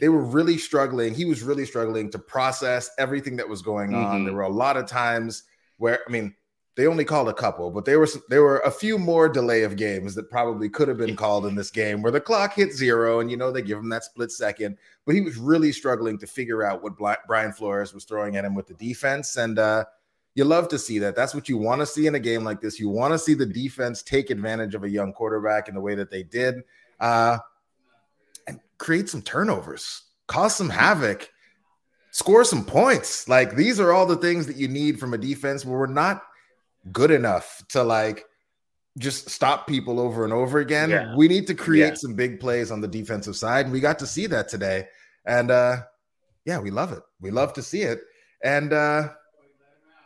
they 0.00 0.08
were 0.08 0.22
really 0.22 0.58
struggling. 0.58 1.14
He 1.14 1.24
was 1.24 1.42
really 1.42 1.66
struggling 1.66 2.10
to 2.10 2.18
process 2.18 2.90
everything 2.98 3.36
that 3.36 3.48
was 3.48 3.62
going 3.62 3.94
on. 3.94 4.16
Mm-hmm. 4.16 4.24
There 4.26 4.34
were 4.34 4.42
a 4.42 4.48
lot 4.48 4.76
of 4.76 4.86
times 4.86 5.42
where, 5.78 6.00
I 6.06 6.10
mean, 6.10 6.34
they 6.74 6.86
only 6.86 7.04
called 7.04 7.28
a 7.28 7.34
couple, 7.34 7.70
but 7.70 7.84
there 7.84 8.00
was 8.00 8.16
there 8.30 8.42
were 8.42 8.60
a 8.60 8.70
few 8.70 8.96
more 8.96 9.28
delay 9.28 9.62
of 9.62 9.76
games 9.76 10.14
that 10.14 10.30
probably 10.30 10.70
could 10.70 10.88
have 10.88 10.96
been 10.96 11.16
called 11.16 11.44
in 11.44 11.54
this 11.54 11.70
game 11.70 12.00
where 12.00 12.12
the 12.12 12.20
clock 12.20 12.54
hit 12.54 12.72
zero 12.72 13.20
and 13.20 13.30
you 13.30 13.36
know 13.36 13.50
they 13.52 13.60
give 13.60 13.78
him 13.78 13.90
that 13.90 14.04
split 14.04 14.30
second. 14.30 14.78
But 15.04 15.14
he 15.14 15.20
was 15.20 15.36
really 15.36 15.70
struggling 15.70 16.16
to 16.18 16.26
figure 16.26 16.62
out 16.62 16.82
what 16.82 16.96
Brian 17.26 17.52
Flores 17.52 17.92
was 17.92 18.04
throwing 18.04 18.36
at 18.36 18.44
him 18.46 18.54
with 18.54 18.68
the 18.68 18.74
defense, 18.74 19.36
and 19.36 19.58
uh, 19.58 19.84
you 20.34 20.44
love 20.44 20.68
to 20.68 20.78
see 20.78 20.98
that. 21.00 21.14
That's 21.14 21.34
what 21.34 21.48
you 21.48 21.58
want 21.58 21.80
to 21.80 21.86
see 21.86 22.06
in 22.06 22.14
a 22.14 22.20
game 22.20 22.44
like 22.44 22.60
this. 22.60 22.80
You 22.80 22.88
want 22.88 23.12
to 23.12 23.18
see 23.18 23.34
the 23.34 23.46
defense 23.46 24.02
take 24.02 24.30
advantage 24.30 24.74
of 24.74 24.84
a 24.84 24.88
young 24.88 25.12
quarterback 25.12 25.68
in 25.68 25.74
the 25.74 25.80
way 25.80 25.94
that 25.94 26.10
they 26.10 26.22
did. 26.22 26.62
Uh, 26.98 27.38
and 28.46 28.60
create 28.78 29.08
some 29.08 29.22
turnovers, 29.22 30.02
cause 30.26 30.56
some 30.56 30.70
havoc, 30.70 31.30
score 32.12 32.44
some 32.44 32.64
points. 32.64 33.28
Like 33.28 33.56
these 33.56 33.78
are 33.78 33.92
all 33.92 34.06
the 34.06 34.16
things 34.16 34.46
that 34.46 34.56
you 34.56 34.68
need 34.68 34.98
from 34.98 35.12
a 35.12 35.18
defense 35.18 35.64
where 35.64 35.78
we're 35.78 35.86
not 35.86 36.22
good 36.92 37.10
enough 37.10 37.62
to 37.68 37.82
like 37.82 38.24
just 38.98 39.30
stop 39.30 39.66
people 39.66 40.00
over 40.00 40.24
and 40.24 40.32
over 40.32 40.58
again. 40.58 40.90
Yeah. 40.90 41.14
We 41.16 41.28
need 41.28 41.46
to 41.48 41.54
create 41.54 41.88
yeah. 41.88 41.94
some 41.94 42.14
big 42.14 42.40
plays 42.40 42.70
on 42.70 42.80
the 42.80 42.88
defensive 42.88 43.36
side. 43.36 43.66
And 43.66 43.72
we 43.72 43.80
got 43.80 43.98
to 44.00 44.06
see 44.06 44.26
that 44.26 44.48
today. 44.48 44.88
And 45.24 45.50
uh 45.50 45.82
yeah, 46.44 46.58
we 46.58 46.70
love 46.70 46.92
it. 46.92 47.02
We 47.20 47.30
love 47.30 47.52
to 47.54 47.62
see 47.62 47.82
it. 47.82 48.00
And 48.42 48.72
uh 48.72 49.08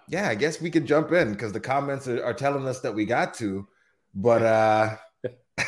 yeah, 0.09 0.29
I 0.29 0.35
guess 0.35 0.61
we 0.61 0.71
could 0.71 0.87
jump 0.87 1.13
in 1.13 1.33
because 1.33 1.53
the 1.53 1.61
comments 1.61 2.09
are, 2.09 2.25
are 2.25 2.35
telling 2.35 2.67
us 2.67 2.81
that 2.81 2.95
we 2.95 3.05
got 3.05 3.35
to. 3.35 3.67
But 4.15 4.43
uh 4.43 4.97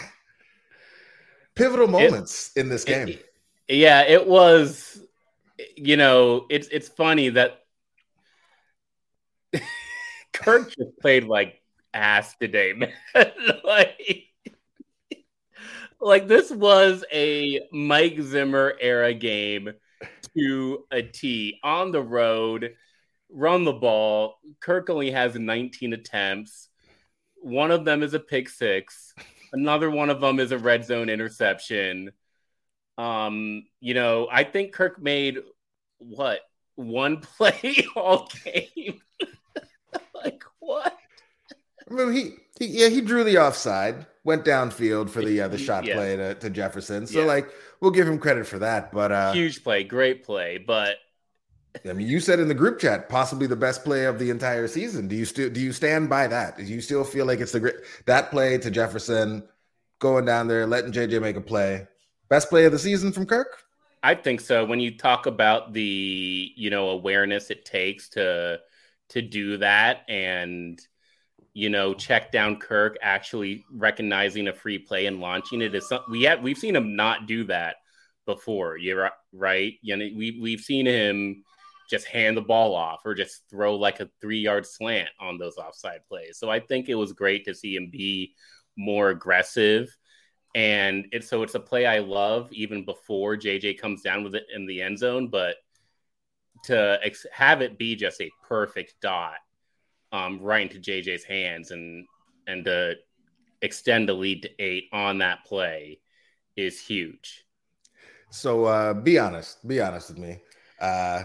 pivotal 1.54 1.88
moments 1.88 2.52
it, 2.54 2.60
in 2.60 2.68
this 2.68 2.84
game. 2.84 3.08
It, 3.08 3.26
yeah, 3.68 4.02
it 4.02 4.26
was. 4.26 5.02
You 5.76 5.96
know, 5.96 6.46
it's 6.50 6.68
it's 6.68 6.88
funny 6.88 7.30
that 7.30 7.64
Kirk 10.32 10.68
just 10.68 10.98
played 11.00 11.24
like 11.24 11.60
ass 11.92 12.36
today, 12.36 12.72
man. 12.76 12.92
like, 13.64 14.28
like 16.00 16.28
this 16.28 16.50
was 16.50 17.04
a 17.12 17.60
Mike 17.72 18.20
Zimmer 18.20 18.74
era 18.80 19.12
game 19.14 19.70
to 20.36 20.84
a 20.90 21.02
T 21.02 21.58
on 21.62 21.90
the 21.90 22.02
road, 22.02 22.74
run 23.30 23.64
the 23.64 23.72
ball. 23.72 24.38
Kirk 24.60 24.90
only 24.90 25.10
has 25.10 25.34
19 25.34 25.92
attempts. 25.92 26.68
One 27.36 27.70
of 27.70 27.84
them 27.84 28.02
is 28.02 28.14
a 28.14 28.20
pick 28.20 28.48
six. 28.48 29.14
Another 29.52 29.90
one 29.90 30.10
of 30.10 30.20
them 30.20 30.40
is 30.40 30.52
a 30.52 30.58
red 30.58 30.84
zone 30.84 31.08
interception. 31.08 32.12
Um, 32.96 33.64
you 33.80 33.94
know, 33.94 34.28
I 34.30 34.44
think 34.44 34.72
Kirk 34.72 35.00
made 35.00 35.38
what 35.98 36.40
one 36.74 37.18
play 37.36 37.86
all 37.96 38.28
game. 38.44 39.00
like 40.14 40.42
what? 40.58 40.96
I 41.90 41.94
mean, 41.94 42.12
he, 42.12 42.32
he 42.58 42.80
yeah 42.80 42.88
he 42.88 43.00
drew 43.00 43.24
the 43.24 43.38
offside, 43.38 44.06
went 44.24 44.44
downfield 44.44 45.10
for 45.10 45.22
the 45.22 45.42
uh, 45.42 45.48
the 45.48 45.58
shot 45.58 45.84
yeah. 45.84 45.94
play 45.94 46.16
to, 46.16 46.34
to 46.34 46.50
Jefferson. 46.50 47.06
So 47.06 47.20
yeah. 47.20 47.26
like 47.26 47.50
we'll 47.80 47.92
give 47.92 48.08
him 48.08 48.18
credit 48.18 48.46
for 48.46 48.58
that. 48.58 48.92
But 48.92 49.12
uh, 49.12 49.32
huge 49.32 49.62
play, 49.62 49.84
great 49.84 50.24
play. 50.24 50.58
But 50.58 50.96
I 51.88 51.92
mean, 51.92 52.08
you 52.08 52.20
said 52.20 52.40
in 52.40 52.48
the 52.48 52.54
group 52.54 52.78
chat 52.78 53.08
possibly 53.08 53.46
the 53.46 53.56
best 53.56 53.84
play 53.84 54.04
of 54.04 54.18
the 54.18 54.30
entire 54.30 54.68
season. 54.68 55.08
Do 55.08 55.16
you 55.16 55.24
still 55.24 55.50
do 55.50 55.60
you 55.60 55.72
stand 55.72 56.08
by 56.08 56.26
that? 56.26 56.56
Do 56.56 56.64
you 56.64 56.80
still 56.80 57.04
feel 57.04 57.26
like 57.26 57.40
it's 57.40 57.52
the 57.52 57.60
great 57.60 57.76
that 58.06 58.30
play 58.30 58.58
to 58.58 58.70
Jefferson 58.70 59.46
going 59.98 60.24
down 60.24 60.48
there, 60.48 60.66
letting 60.66 60.92
JJ 60.92 61.20
make 61.20 61.36
a 61.36 61.40
play, 61.40 61.86
best 62.28 62.48
play 62.48 62.64
of 62.64 62.72
the 62.72 62.78
season 62.78 63.12
from 63.12 63.26
Kirk? 63.26 63.64
I 64.02 64.14
think 64.14 64.40
so. 64.40 64.64
When 64.64 64.80
you 64.80 64.96
talk 64.96 65.26
about 65.26 65.72
the 65.72 66.52
you 66.56 66.70
know 66.70 66.90
awareness 66.90 67.50
it 67.50 67.64
takes 67.64 68.08
to 68.10 68.60
to 69.10 69.22
do 69.22 69.56
that 69.58 70.02
and 70.08 70.80
you 71.54 71.68
know 71.70 71.94
check 71.94 72.30
down 72.30 72.56
Kirk 72.56 72.96
actually 73.02 73.64
recognizing 73.72 74.48
a 74.48 74.52
free 74.52 74.78
play 74.78 75.06
and 75.06 75.20
launching 75.20 75.62
it 75.62 75.74
is 75.74 75.88
something 75.88 76.10
we 76.10 76.22
have 76.24 76.42
we've 76.42 76.58
seen 76.58 76.76
him 76.76 76.96
not 76.96 77.26
do 77.26 77.44
that 77.44 77.76
before. 78.26 78.76
You're 78.76 79.10
right. 79.32 79.74
You 79.82 79.96
know 79.96 80.08
we 80.16 80.38
we've 80.40 80.60
seen 80.60 80.86
him 80.86 81.44
just 81.88 82.06
hand 82.06 82.36
the 82.36 82.42
ball 82.42 82.74
off 82.74 83.00
or 83.04 83.14
just 83.14 83.42
throw 83.50 83.74
like 83.76 84.00
a 84.00 84.10
three 84.20 84.40
yard 84.40 84.66
slant 84.66 85.08
on 85.18 85.38
those 85.38 85.56
offside 85.56 86.00
plays. 86.08 86.38
So 86.38 86.50
I 86.50 86.60
think 86.60 86.88
it 86.88 86.94
was 86.94 87.12
great 87.12 87.44
to 87.46 87.54
see 87.54 87.76
him 87.76 87.90
be 87.90 88.34
more 88.76 89.10
aggressive. 89.10 89.96
And 90.54 91.06
it's 91.12 91.28
so 91.28 91.42
it's 91.42 91.54
a 91.54 91.60
play 91.60 91.86
I 91.86 91.98
love 91.98 92.52
even 92.52 92.84
before 92.84 93.36
JJ 93.36 93.80
comes 93.80 94.02
down 94.02 94.24
with 94.24 94.34
it 94.34 94.46
in 94.54 94.66
the 94.66 94.82
end 94.82 94.98
zone. 94.98 95.28
But 95.28 95.56
to 96.64 96.98
ex- 97.02 97.26
have 97.32 97.62
it 97.62 97.78
be 97.78 97.96
just 97.96 98.20
a 98.20 98.30
perfect 98.46 98.94
dot 99.00 99.36
um, 100.12 100.40
right 100.40 100.62
into 100.62 100.78
JJ's 100.78 101.24
hands 101.24 101.70
and 101.70 102.06
and 102.46 102.64
to 102.64 102.94
extend 103.62 104.08
the 104.08 104.14
lead 104.14 104.42
to 104.42 104.50
eight 104.58 104.84
on 104.92 105.18
that 105.18 105.44
play 105.44 106.00
is 106.56 106.80
huge. 106.80 107.44
So 108.30 108.64
uh, 108.64 108.94
be 108.94 109.18
honest, 109.18 109.66
be 109.66 109.80
honest 109.80 110.10
with 110.10 110.18
me. 110.18 110.40
Uh, 110.80 111.24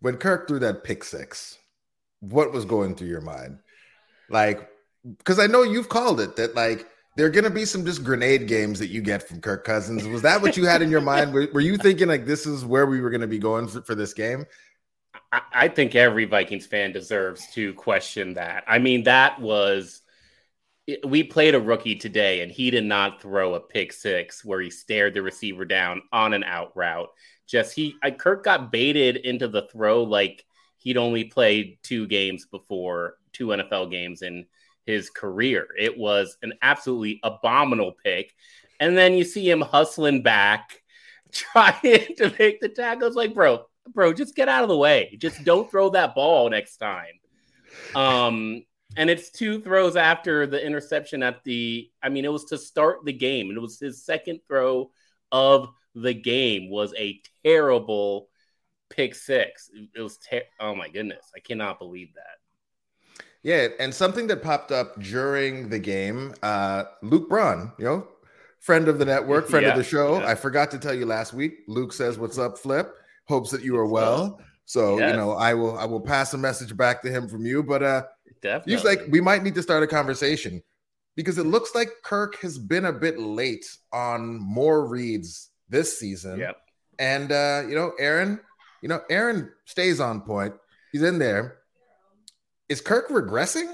when 0.00 0.16
Kirk 0.16 0.48
threw 0.48 0.58
that 0.60 0.84
pick 0.84 1.04
six, 1.04 1.58
what 2.20 2.52
was 2.52 2.64
going 2.64 2.94
through 2.94 3.08
your 3.08 3.20
mind? 3.20 3.58
Like, 4.30 4.68
because 5.18 5.38
I 5.38 5.46
know 5.46 5.62
you've 5.62 5.88
called 5.88 6.20
it 6.20 6.36
that 6.36 6.54
like 6.54 6.86
there 7.16 7.26
are 7.26 7.30
going 7.30 7.44
to 7.44 7.50
be 7.50 7.64
some 7.64 7.84
just 7.84 8.04
grenade 8.04 8.46
games 8.46 8.78
that 8.78 8.88
you 8.88 9.00
get 9.00 9.26
from 9.26 9.40
Kirk 9.40 9.64
Cousins. 9.64 10.06
Was 10.06 10.22
that 10.22 10.40
what 10.42 10.56
you 10.56 10.66
had 10.66 10.82
in 10.82 10.90
your 10.90 11.00
mind? 11.00 11.32
Were, 11.32 11.48
were 11.52 11.60
you 11.60 11.76
thinking 11.76 12.08
like 12.08 12.26
this 12.26 12.46
is 12.46 12.64
where 12.64 12.86
we 12.86 13.00
were 13.00 13.10
going 13.10 13.22
to 13.22 13.26
be 13.26 13.38
going 13.38 13.68
for, 13.68 13.82
for 13.82 13.94
this 13.94 14.14
game? 14.14 14.44
I, 15.32 15.40
I 15.52 15.68
think 15.68 15.94
every 15.94 16.26
Vikings 16.26 16.66
fan 16.66 16.92
deserves 16.92 17.46
to 17.54 17.74
question 17.74 18.34
that. 18.34 18.64
I 18.66 18.78
mean, 18.78 19.04
that 19.04 19.40
was 19.40 20.02
we 21.04 21.22
played 21.22 21.54
a 21.54 21.60
rookie 21.60 21.96
today 21.96 22.40
and 22.40 22.50
he 22.50 22.70
did 22.70 22.84
not 22.84 23.20
throw 23.20 23.54
a 23.54 23.60
pick 23.60 23.92
six 23.92 24.44
where 24.44 24.60
he 24.60 24.70
stared 24.70 25.12
the 25.12 25.20
receiver 25.20 25.64
down 25.64 26.02
on 26.12 26.32
an 26.32 26.44
out 26.44 26.72
route. 26.74 27.10
Just 27.48 27.74
he, 27.74 27.96
I, 28.02 28.10
Kirk 28.10 28.44
got 28.44 28.70
baited 28.70 29.16
into 29.16 29.48
the 29.48 29.62
throw 29.72 30.04
like 30.04 30.44
he'd 30.76 30.96
only 30.96 31.24
played 31.24 31.78
two 31.82 32.06
games 32.06 32.46
before, 32.46 33.14
two 33.32 33.48
NFL 33.48 33.90
games 33.90 34.22
in 34.22 34.46
his 34.84 35.10
career. 35.10 35.66
It 35.78 35.98
was 35.98 36.36
an 36.42 36.54
absolutely 36.62 37.20
abominable 37.22 37.94
pick. 38.04 38.34
And 38.80 38.96
then 38.96 39.14
you 39.14 39.24
see 39.24 39.48
him 39.48 39.60
hustling 39.60 40.22
back, 40.22 40.82
trying 41.32 42.14
to 42.16 42.32
make 42.38 42.60
the 42.60 42.68
tackles. 42.68 43.16
Like, 43.16 43.34
bro, 43.34 43.64
bro, 43.92 44.12
just 44.12 44.36
get 44.36 44.48
out 44.48 44.62
of 44.62 44.68
the 44.68 44.76
way. 44.76 45.16
Just 45.18 45.44
don't 45.44 45.70
throw 45.70 45.90
that 45.90 46.14
ball 46.14 46.48
next 46.50 46.76
time. 46.76 47.14
Um, 47.94 48.64
and 48.96 49.10
it's 49.10 49.30
two 49.30 49.60
throws 49.60 49.96
after 49.96 50.46
the 50.46 50.64
interception 50.64 51.22
at 51.22 51.44
the. 51.44 51.90
I 52.02 52.08
mean, 52.08 52.24
it 52.24 52.32
was 52.32 52.46
to 52.46 52.58
start 52.58 53.04
the 53.04 53.12
game, 53.12 53.50
it 53.50 53.60
was 53.60 53.78
his 53.78 54.04
second 54.04 54.40
throw 54.48 54.90
of 55.30 55.68
the 55.94 56.14
game. 56.14 56.70
Was 56.70 56.94
a 56.96 57.20
terrible 57.44 58.28
pick 58.90 59.14
six. 59.14 59.70
It 59.94 60.00
was. 60.00 60.18
Ter- 60.18 60.42
oh 60.60 60.74
my 60.74 60.88
goodness, 60.88 61.24
I 61.36 61.40
cannot 61.40 61.78
believe 61.78 62.14
that. 62.14 63.22
Yeah, 63.42 63.68
and 63.78 63.94
something 63.94 64.26
that 64.26 64.42
popped 64.42 64.72
up 64.72 65.00
during 65.00 65.68
the 65.68 65.78
game, 65.78 66.34
uh, 66.42 66.84
Luke 67.02 67.28
Braun, 67.28 67.72
you 67.78 67.84
know, 67.84 68.08
friend 68.58 68.88
of 68.88 68.98
the 68.98 69.04
network, 69.04 69.48
friend 69.48 69.64
yeah, 69.64 69.72
of 69.72 69.78
the 69.78 69.84
show. 69.84 70.18
Yeah. 70.18 70.28
I 70.28 70.34
forgot 70.34 70.70
to 70.72 70.78
tell 70.78 70.94
you 70.94 71.06
last 71.06 71.32
week. 71.32 71.60
Luke 71.68 71.92
says, 71.92 72.18
"What's 72.18 72.38
up, 72.38 72.58
Flip?" 72.58 72.94
hopes 73.28 73.50
that 73.50 73.62
you 73.62 73.76
are 73.76 73.86
well. 73.86 74.40
So 74.64 74.98
yes. 74.98 75.10
you 75.10 75.16
know, 75.16 75.32
I 75.32 75.54
will 75.54 75.78
I 75.78 75.84
will 75.84 76.00
pass 76.00 76.34
a 76.34 76.38
message 76.38 76.76
back 76.76 77.02
to 77.02 77.10
him 77.10 77.28
from 77.28 77.46
you. 77.46 77.62
But 77.62 77.82
uh 77.82 78.02
Definitely. 78.42 78.74
he's 78.74 78.84
like, 78.84 79.00
we 79.10 79.20
might 79.20 79.42
need 79.42 79.54
to 79.54 79.62
start 79.62 79.82
a 79.82 79.86
conversation 79.86 80.62
because 81.16 81.38
it 81.38 81.46
looks 81.46 81.74
like 81.74 81.90
Kirk 82.04 82.36
has 82.40 82.58
been 82.58 82.84
a 82.84 82.92
bit 82.92 83.18
late 83.18 83.66
on 83.92 84.38
more 84.38 84.86
reads 84.86 85.50
this 85.68 85.98
season. 85.98 86.38
Yep. 86.38 86.56
And 86.98 87.32
uh, 87.32 87.62
you 87.68 87.74
know, 87.74 87.92
Aaron, 87.98 88.40
you 88.82 88.88
know, 88.88 89.00
Aaron 89.10 89.52
stays 89.64 90.00
on 90.00 90.20
point. 90.22 90.54
He's 90.92 91.02
in 91.02 91.18
there. 91.18 91.58
Is 92.68 92.80
Kirk 92.80 93.08
regressing? 93.08 93.72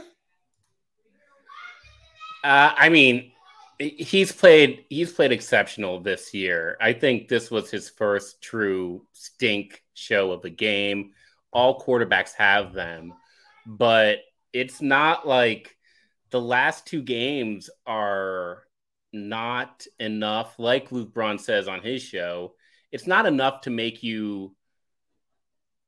Uh, 2.45 2.75
I 2.77 2.91
mean, 2.91 3.33
he's 3.79 4.33
played 4.33 4.85
he's 4.89 5.13
played 5.13 5.33
exceptional 5.33 6.01
this 6.01 6.35
year. 6.35 6.77
I 6.81 6.93
think 6.93 7.29
this 7.29 7.51
was 7.51 7.71
his 7.71 7.89
first 7.89 8.43
true 8.43 9.07
stink 9.13 9.83
show 9.95 10.33
of 10.33 10.43
the 10.43 10.51
game. 10.51 11.13
All 11.53 11.81
quarterbacks 11.81 12.33
have 12.35 12.73
them, 12.73 13.15
but 13.67 14.19
it's 14.53 14.83
not 14.83 15.27
like 15.27 15.77
the 16.31 16.41
last 16.41 16.87
two 16.87 17.03
games 17.03 17.71
are 17.87 18.65
not 19.15 19.87
enough. 19.99 20.59
Like 20.59 20.93
Luke 20.93 21.15
Braun 21.15 21.39
says 21.39 21.69
on 21.69 21.81
his 21.81 22.03
show, 22.03 22.55
it's 22.93 23.07
not 23.07 23.27
enough 23.27 23.63
to 23.63 23.71
make 23.71 24.03
you 24.03 24.55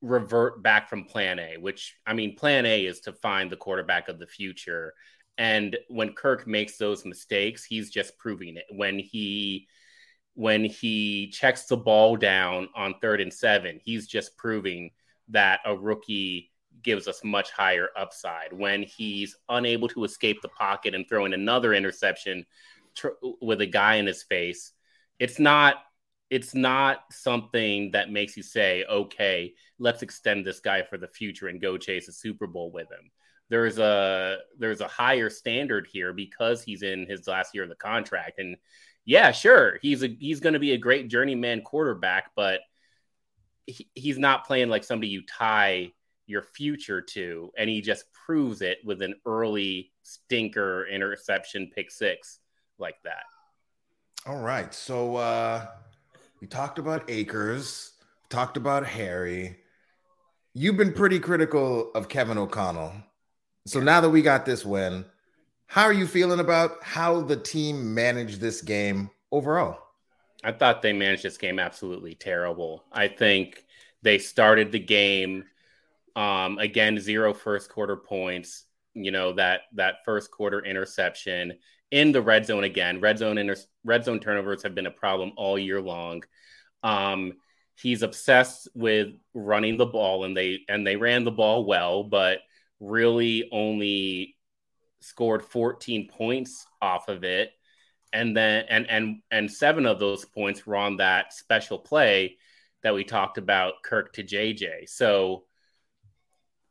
revert 0.01 0.63
back 0.63 0.89
from 0.89 1.05
plan 1.05 1.39
A, 1.39 1.57
which 1.59 1.97
I 2.07 2.15
mean, 2.15 2.37
plan 2.37 2.65
A 2.65 2.87
is 2.87 3.01
to 3.01 3.13
find 3.13 3.51
the 3.51 3.57
quarterback 3.57 4.09
of 4.09 4.19
the 4.19 4.27
future 4.27 4.95
and 5.39 5.77
when 5.89 6.15
Kirk 6.15 6.47
makes 6.47 6.77
those 6.79 7.05
mistakes, 7.05 7.65
he's 7.65 7.91
just 7.91 8.17
proving 8.19 8.57
it. 8.57 8.65
When 8.71 8.99
he 8.99 9.69
when 10.35 10.65
he 10.65 11.31
checks 11.31 11.65
the 11.65 11.77
ball 11.77 12.17
down 12.17 12.69
on 12.75 12.95
third 13.01 13.21
and 13.21 13.33
seven, 13.33 13.81
he's 13.83 14.07
just 14.07 14.37
proving 14.37 14.91
that 15.29 15.61
a 15.65 15.75
rookie 15.75 16.53
gives 16.83 17.09
us 17.09 17.25
much 17.25 17.51
higher 17.51 17.89
upside. 17.97 18.53
When 18.53 18.83
he's 18.83 19.35
unable 19.49 19.89
to 19.89 20.05
escape 20.05 20.43
the 20.43 20.49
pocket 20.49 20.95
and 20.95 21.09
throw 21.09 21.25
in 21.25 21.33
another 21.33 21.73
interception 21.73 22.45
tr- 22.97 23.09
with 23.41 23.61
a 23.61 23.67
guy 23.67 23.97
in 23.97 24.07
his 24.07 24.23
face, 24.23 24.73
it's 25.19 25.39
not 25.39 25.77
it's 26.29 26.55
not 26.55 27.05
something 27.13 27.93
that 27.93 28.11
makes 28.11 28.37
you 28.37 28.43
say, 28.43 28.85
okay, 28.91 29.55
let's 29.79 30.03
extend 30.03 30.45
this 30.45 30.59
guy 30.59 30.83
for 30.83 30.99
the 30.99 31.07
future 31.07 31.47
and 31.47 31.61
go 31.61 31.79
chase 31.79 32.09
a 32.09 32.13
Super 32.13 32.49
Bowl 32.49 32.73
with 32.73 32.91
him. 32.91 33.11
There's 33.49 33.79
a 33.79 34.39
there's 34.59 34.81
a 34.81 34.89
higher 34.89 35.31
standard 35.31 35.87
here 35.93 36.13
because 36.13 36.63
he's 36.63 36.83
in 36.83 37.07
his 37.07 37.29
last 37.29 37.55
year 37.55 37.63
of 37.63 37.69
the 37.69 37.77
contract. 37.77 38.41
And 38.41 38.57
yeah 39.07 39.31
sure 39.31 39.79
he's 39.81 40.03
a 40.03 40.09
he's 40.09 40.41
going 40.41 40.53
to 40.53 40.59
be 40.59 40.73
a 40.73 40.79
great 40.79 41.09
journeyman 41.09 41.63
quarterback 41.63 42.33
but 42.37 42.61
he, 43.65 43.89
he's 43.95 44.19
not 44.19 44.47
playing 44.47 44.69
like 44.69 44.85
somebody 44.85 45.09
you 45.09 45.23
tie 45.23 45.91
your 46.27 46.43
future 46.43 47.01
to 47.01 47.51
and 47.57 47.71
he 47.71 47.81
just 47.81 48.05
proves 48.13 48.61
it 48.61 48.79
with 48.85 49.01
an 49.01 49.15
early 49.25 49.93
stinker 50.03 50.87
interception 50.89 51.71
pick 51.75 51.91
six 51.91 52.41
like 52.79 52.97
that 53.05 53.25
all 54.27 54.41
right 54.41 54.75
so 54.75 55.17
uh 55.17 55.67
we 56.41 56.47
talked 56.47 56.79
about 56.79 57.09
Akers 57.09 57.93
talked 58.29 58.57
about 58.57 58.85
harry 58.85 59.59
you've 60.53 60.77
been 60.77 60.93
pretty 60.93 61.19
critical 61.21 61.91
of 61.95 62.09
kevin 62.09 62.39
o'connell 62.39 62.93
so 63.67 63.81
now 63.81 64.01
that 64.01 64.11
we 64.11 64.23
got 64.23 64.47
this 64.47 64.65
win, 64.65 65.05
how 65.67 65.83
are 65.83 65.93
you 65.93 66.07
feeling 66.07 66.39
about 66.39 66.83
how 66.85 67.21
the 67.21 67.37
team 67.37 67.95
managed 67.95 68.41
this 68.41 68.63
game 68.63 69.11
overall? 69.33 69.79
I 70.45 70.53
thought 70.53 70.83
they 70.83 70.93
managed 70.93 71.25
this 71.25 71.37
game 71.37 71.59
absolutely 71.59 72.15
terrible. 72.15 72.85
I 72.93 73.09
think 73.09 73.65
they 74.03 74.19
started 74.19 74.71
the 74.71 74.79
game 74.79 75.45
um, 76.15 76.59
again 76.59 77.01
zero 77.01 77.35
first 77.35 77.69
quarter 77.69 77.97
points. 77.97 78.65
You 78.95 79.11
know 79.11 79.33
that 79.33 79.63
that 79.75 80.05
first 80.05 80.31
quarter 80.31 80.65
interception 80.65 81.59
in 81.91 82.13
the 82.13 82.23
red 82.23 82.47
zone 82.47 82.65
again. 82.65 83.01
Red 83.01 83.19
zone 83.19 83.39
inter- 83.39 83.57
red 83.85 84.05
zone 84.05 84.21
turnovers 84.21 84.63
have 84.63 84.75
been 84.75 84.87
a 84.87 84.91
problem 84.91 85.33
all 85.37 85.59
year 85.59 85.81
long. 85.81 86.23
Um, 86.83 87.35
he's 87.77 88.03
obsessed 88.03 88.69
with 88.75 89.09
running 89.35 89.77
the 89.77 89.87
ball 89.87 90.25
and 90.25 90.37
they 90.37 90.61
and 90.69 90.87
they 90.87 90.97
ran 90.97 91.25
the 91.25 91.31
ball 91.31 91.65
well, 91.65 92.05
but 92.05 92.39
really 92.81 93.49
only 93.53 94.37
scored 95.01 95.45
14 95.45 96.09
points 96.09 96.67
off 96.81 97.09
of 97.09 97.25
it. 97.25 97.53
And 98.13 98.37
then 98.37 98.65
and 98.69 98.89
and 98.89 99.23
and 99.31 99.51
seven 99.51 99.87
of 99.87 99.99
those 99.99 100.25
points 100.25 100.67
were 100.67 100.77
on 100.77 100.97
that 100.99 101.33
special 101.33 101.79
play 101.79 102.37
that 102.83 102.95
we 102.95 103.05
talked 103.05 103.37
about 103.37 103.83
Kirk 103.83 104.13
to 104.15 104.23
JJ. 104.23 104.89
So 104.89 105.45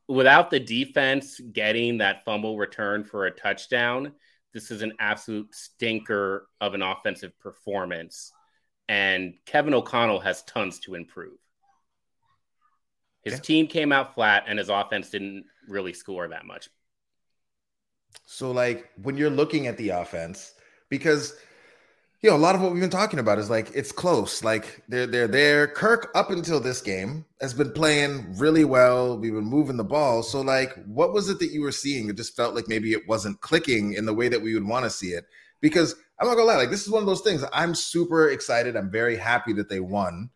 without 0.08 0.50
the 0.50 0.60
defense 0.60 1.40
getting 1.40 1.98
that 1.98 2.24
fumble 2.26 2.58
return 2.58 3.04
for 3.04 3.26
a 3.26 3.32
touchdown, 3.32 4.14
this 4.56 4.72
is 4.72 4.82
an 4.82 4.94
absolute 5.00 5.54
stinker 5.54 6.48
of 6.62 6.74
an 6.74 6.82
offensive 6.82 7.38
performance. 7.40 8.32
And 8.88 9.34
Kevin 9.46 9.74
O'Connell 9.74 10.22
has 10.22 10.44
tons 10.44 10.80
to 10.80 10.96
improve. 10.96 11.38
His 13.24 13.34
yeah. 13.34 13.40
team 13.40 13.68
came 13.68 13.92
out 13.92 14.16
flat 14.16 14.46
and 14.48 14.58
his 14.58 14.70
offense 14.70 15.10
didn't 15.10 15.44
really 15.68 15.92
score 15.92 16.30
that 16.30 16.46
much. 16.46 16.70
So, 18.26 18.52
like, 18.52 18.90
when 19.02 19.18
you're 19.18 19.30
looking 19.30 19.68
at 19.68 19.78
the 19.78 19.90
offense, 19.90 20.54
because 20.90 21.36
you 22.26 22.32
know, 22.32 22.38
a 22.38 22.40
lot 22.40 22.56
of 22.56 22.62
what 22.62 22.72
we've 22.72 22.82
been 22.82 22.90
talking 22.90 23.20
about 23.20 23.38
is 23.38 23.52
like 23.52 23.70
it's 23.76 23.92
close. 23.92 24.44
Like 24.44 24.82
they're 24.88 25.06
they're 25.06 25.28
there. 25.28 25.68
Kirk 25.68 26.10
up 26.16 26.32
until 26.32 26.60
this 26.60 26.82
game 26.82 27.24
has 27.40 27.54
been 27.54 27.72
playing 27.72 28.36
really 28.40 28.66
well. 28.66 29.16
We've 29.16 29.36
been 29.36 29.46
moving 29.46 29.78
the 29.78 29.84
ball. 29.84 30.24
So 30.24 30.42
like, 30.42 30.74
what 30.86 31.14
was 31.14 31.30
it 31.30 31.38
that 31.38 31.52
you 31.52 31.62
were 31.62 31.72
seeing? 31.72 32.10
It 32.10 32.18
just 32.18 32.36
felt 32.36 32.56
like 32.56 32.68
maybe 32.68 32.94
it 32.94 33.08
wasn't 33.08 33.42
clicking 33.42 33.94
in 33.94 34.08
the 34.08 34.14
way 34.14 34.28
that 34.28 34.42
we 34.42 34.56
would 34.56 34.68
want 34.68 34.86
to 34.86 34.90
see 34.90 35.10
it. 35.10 35.26
Because 35.62 35.94
I'm 36.20 36.26
not 36.28 36.34
gonna 36.34 36.48
lie, 36.48 36.56
like 36.56 36.72
this 36.72 36.82
is 36.82 36.90
one 36.90 37.04
of 37.04 37.06
those 37.06 37.22
things. 37.22 37.46
I'm 37.54 37.76
super 37.76 38.32
excited. 38.32 38.76
I'm 38.76 38.90
very 38.90 39.18
happy 39.18 39.54
that 39.54 39.70
they 39.70 39.80
won. 39.80 40.32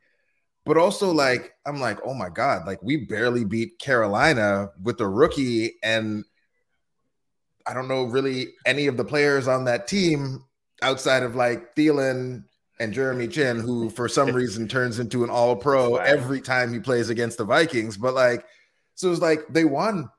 But 0.65 0.77
also, 0.77 1.12
like, 1.12 1.55
I'm 1.65 1.79
like, 1.79 1.98
oh 2.05 2.13
my 2.13 2.29
God, 2.29 2.67
like 2.67 2.84
we 2.84 2.98
barely 2.98 3.46
beat 3.46 3.79
Carolina 3.79 4.69
with 4.79 5.01
a 5.01 5.10
rookie, 5.10 5.72
and 5.81 6.24
I 7.65 7.74
don't 7.74 7.88
know 7.88 8.03
really 8.03 8.50
any 8.63 8.86
of 8.86 8.96
the 8.96 9.05
players 9.05 9.48
on 9.48 9.65
that 9.65 9.88
team 9.88 10.43
outside 10.82 11.24
of 11.24 11.36
like 11.36 11.76
Thielen 11.76 12.44
and 12.80 12.94
Jeremy 12.94 13.28
Chinn, 13.28 13.60
who 13.60 13.90
for 13.90 14.08
some 14.08 14.32
reason 14.36 14.68
turns 14.68 15.00
into 15.00 15.24
an 15.24 15.30
all 15.30 15.56
pro 15.56 15.98
every 15.98 16.42
time 16.42 16.72
he 16.72 16.80
plays 16.80 17.10
against 17.10 17.38
the 17.38 17.46
Vikings. 17.46 17.98
But 17.98 18.14
like, 18.14 18.46
so 18.96 19.12
it's 19.12 19.22
like 19.22 19.48
they 19.50 19.66
won, 19.66 20.10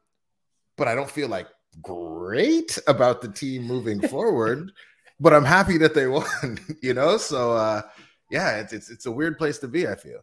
but 0.76 0.88
I 0.88 0.94
don't 0.94 1.10
feel 1.10 1.28
like 1.28 1.46
great 1.82 2.78
about 2.86 3.22
the 3.22 3.28
team 3.28 3.62
moving 3.62 4.00
forward. 4.08 4.72
but 5.18 5.32
I'm 5.34 5.44
happy 5.44 5.78
that 5.78 5.94
they 5.94 6.06
won, 6.08 6.58
you 6.82 6.94
know? 6.94 7.16
So 7.16 7.52
uh 7.52 7.82
yeah, 8.30 8.58
it's 8.58 8.72
it's 8.72 8.90
it's 8.90 9.06
a 9.06 9.12
weird 9.12 9.38
place 9.38 9.58
to 9.58 9.68
be, 9.68 9.88
I 9.88 9.96
feel. 9.96 10.20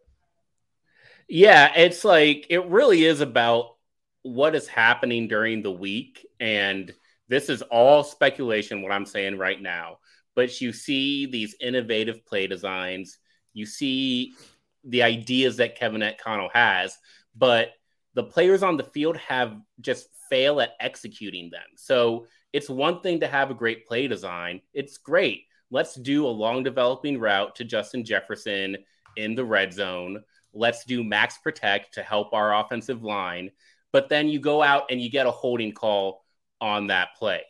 Yeah, 1.27 1.73
it's 1.75 2.05
like 2.05 2.47
it 2.49 2.65
really 2.67 3.03
is 3.03 3.21
about 3.21 3.75
what 4.23 4.55
is 4.55 4.67
happening 4.67 5.27
during 5.27 5.61
the 5.61 5.71
week 5.71 6.25
and 6.39 6.93
this 7.29 7.49
is 7.49 7.61
all 7.63 8.03
speculation 8.03 8.81
what 8.81 8.91
I'm 8.91 9.05
saying 9.05 9.37
right 9.37 9.61
now 9.61 9.99
but 10.37 10.61
you 10.61 10.71
see 10.71 11.25
these 11.25 11.55
innovative 11.59 12.23
play 12.23 12.45
designs. 12.45 13.17
You 13.53 13.65
see 13.65 14.35
the 14.83 15.01
ideas 15.01 15.57
that 15.57 15.75
Kevin 15.75 16.03
O'Connell 16.03 16.51
has, 16.53 16.95
but 17.35 17.71
the 18.13 18.23
players 18.23 18.61
on 18.61 18.77
the 18.77 18.83
field 18.83 19.17
have 19.17 19.57
just 19.81 20.09
fail 20.29 20.61
at 20.61 20.73
executing 20.79 21.49
them. 21.49 21.65
So 21.75 22.27
it's 22.53 22.69
one 22.69 23.01
thing 23.01 23.19
to 23.21 23.27
have 23.27 23.49
a 23.49 23.55
great 23.55 23.87
play 23.87 24.07
design. 24.07 24.61
It's 24.75 24.99
great. 24.99 25.45
Let's 25.71 25.95
do 25.95 26.27
a 26.27 26.29
long 26.29 26.61
developing 26.61 27.19
route 27.19 27.55
to 27.55 27.63
Justin 27.63 28.05
Jefferson 28.05 28.77
in 29.17 29.33
the 29.33 29.43
red 29.43 29.73
zone. 29.73 30.21
Let's 30.53 30.85
do 30.85 31.03
max 31.03 31.39
protect 31.39 31.95
to 31.95 32.03
help 32.03 32.35
our 32.35 32.55
offensive 32.55 33.01
line. 33.01 33.49
But 33.91 34.07
then 34.07 34.29
you 34.29 34.39
go 34.39 34.61
out 34.61 34.83
and 34.91 35.01
you 35.01 35.09
get 35.09 35.25
a 35.25 35.31
holding 35.31 35.71
call 35.71 36.23
on 36.61 36.87
that 36.87 37.15
play 37.17 37.41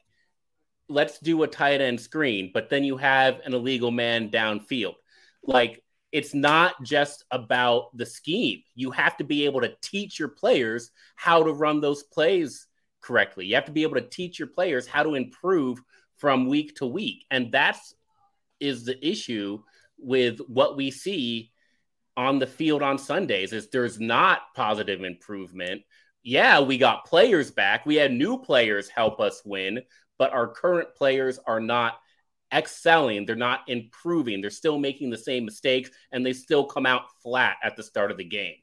let's 0.90 1.20
do 1.20 1.44
a 1.44 1.48
tight 1.48 1.82
end 1.82 2.00
screen, 2.00 2.52
but 2.54 2.70
then 2.70 2.84
you 2.84 2.98
have 2.98 3.40
an 3.46 3.54
illegal 3.54 3.92
man 3.92 4.30
downfield. 4.30 4.96
Like 5.44 5.84
it's 6.12 6.34
not 6.34 6.82
just 6.84 7.26
about 7.32 7.96
the 7.96 8.06
scheme. 8.06 8.62
You 8.76 8.92
have 8.92 9.18
to 9.18 9.24
be 9.24 9.46
able 9.46 9.62
to 9.62 9.76
teach 9.82 10.20
your 10.20 10.30
players 10.30 10.92
how 11.16 11.44
to 11.44 11.52
run 11.52 11.82
those 11.82 12.04
plays 12.04 12.68
correctly. 13.02 13.46
You 13.46 13.56
have 13.56 13.66
to 13.66 13.72
be 13.72 13.84
able 13.84 13.96
to 13.96 14.08
teach 14.08 14.40
your 14.40 14.48
players 14.48 14.88
how 14.88 15.04
to 15.04 15.16
improve 15.16 15.80
from 16.18 16.48
week 16.48 16.76
to 16.78 16.86
week. 16.86 17.26
And 17.30 17.52
that's 17.52 17.94
is 18.60 18.86
the 18.86 19.08
issue 19.08 19.62
with 20.00 20.40
what 20.48 20.76
we 20.76 20.92
see 20.92 21.52
on 22.16 22.40
the 22.40 22.48
field 22.48 22.82
on 22.82 22.98
Sundays 22.98 23.54
is 23.54 23.70
there's 23.70 24.00
not 24.00 24.42
positive 24.56 25.04
improvement. 25.04 25.84
Yeah, 26.24 26.60
we 26.62 26.78
got 26.78 27.06
players 27.06 27.52
back. 27.52 27.86
We 27.86 27.96
had 27.96 28.12
new 28.12 28.40
players 28.40 28.90
help 28.90 29.20
us 29.20 29.42
win, 29.46 29.82
but 30.18 30.34
our 30.34 30.48
current 30.48 30.94
players 30.96 31.40
are 31.46 31.60
not 31.60 32.00
excelling. 32.54 33.26
They're 33.26 33.36
not 33.36 33.62
improving. 33.68 34.42
They're 34.42 34.50
still 34.50 34.80
making 34.80 35.10
the 35.10 35.18
same 35.18 35.46
mistakes 35.46 35.90
and 36.12 36.26
they 36.26 36.34
still 36.34 36.66
come 36.66 36.86
out 36.86 37.04
flat 37.22 37.58
at 37.64 37.76
the 37.76 37.84
start 37.84 38.12
of 38.12 38.18
the 38.18 38.24
game. 38.24 38.56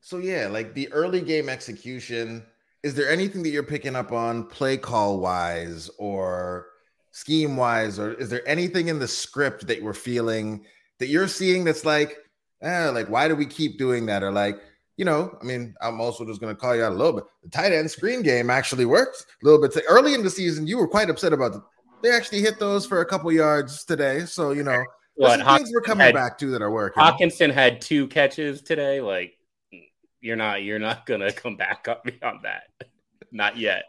So, 0.00 0.18
yeah, 0.18 0.48
like 0.48 0.74
the 0.74 0.90
early 0.92 1.20
game 1.20 1.48
execution, 1.48 2.44
is 2.82 2.94
there 2.94 3.10
anything 3.10 3.42
that 3.42 3.50
you're 3.50 3.62
picking 3.62 3.94
up 3.94 4.12
on 4.12 4.44
play 4.44 4.76
call 4.76 5.20
wise 5.20 5.90
or 5.98 6.66
scheme 7.12 7.56
wise? 7.56 7.98
Or 7.98 8.14
is 8.14 8.30
there 8.30 8.46
anything 8.48 8.88
in 8.88 8.98
the 8.98 9.08
script 9.08 9.66
that 9.66 9.82
you're 9.82 9.92
feeling 9.92 10.64
that 10.98 11.08
you're 11.08 11.28
seeing 11.28 11.64
that's 11.64 11.84
like, 11.84 12.16
eh, 12.62 12.88
like, 12.90 13.08
why 13.08 13.28
do 13.28 13.36
we 13.36 13.46
keep 13.46 13.78
doing 13.78 14.06
that? 14.06 14.22
Or 14.22 14.32
like, 14.32 14.60
you 15.00 15.06
know, 15.06 15.34
I 15.40 15.44
mean, 15.46 15.74
I'm 15.80 15.98
also 15.98 16.26
just 16.26 16.42
going 16.42 16.54
to 16.54 16.60
call 16.60 16.76
you 16.76 16.84
out 16.84 16.92
a 16.92 16.94
little 16.94 17.14
bit. 17.14 17.24
The 17.42 17.48
tight 17.48 17.72
end 17.72 17.90
screen 17.90 18.20
game 18.20 18.50
actually 18.50 18.84
worked 18.84 19.24
a 19.42 19.46
little 19.46 19.58
bit. 19.58 19.74
Early 19.88 20.12
in 20.12 20.22
the 20.22 20.28
season, 20.28 20.66
you 20.66 20.76
were 20.76 20.86
quite 20.86 21.08
upset 21.08 21.32
about. 21.32 21.64
They 22.02 22.10
actually 22.10 22.42
hit 22.42 22.58
those 22.58 22.84
for 22.84 23.00
a 23.00 23.06
couple 23.06 23.32
yards 23.32 23.82
today. 23.82 24.26
So, 24.26 24.50
you 24.50 24.62
know, 24.62 24.84
what, 25.14 25.40
things 25.56 25.70
we're 25.72 25.80
coming 25.80 26.04
had, 26.04 26.14
back 26.14 26.36
to 26.40 26.50
that 26.50 26.60
are 26.60 26.70
working. 26.70 27.02
Hockenson 27.02 27.50
had 27.50 27.80
two 27.80 28.08
catches 28.08 28.60
today. 28.60 29.00
Like, 29.00 29.38
you're 30.20 30.36
not, 30.36 30.64
you're 30.64 30.78
not 30.78 31.06
going 31.06 31.20
to 31.20 31.32
come 31.32 31.56
back 31.56 31.88
up 31.88 32.04
beyond 32.04 32.40
that. 32.42 32.64
not 33.32 33.56
yet. 33.56 33.84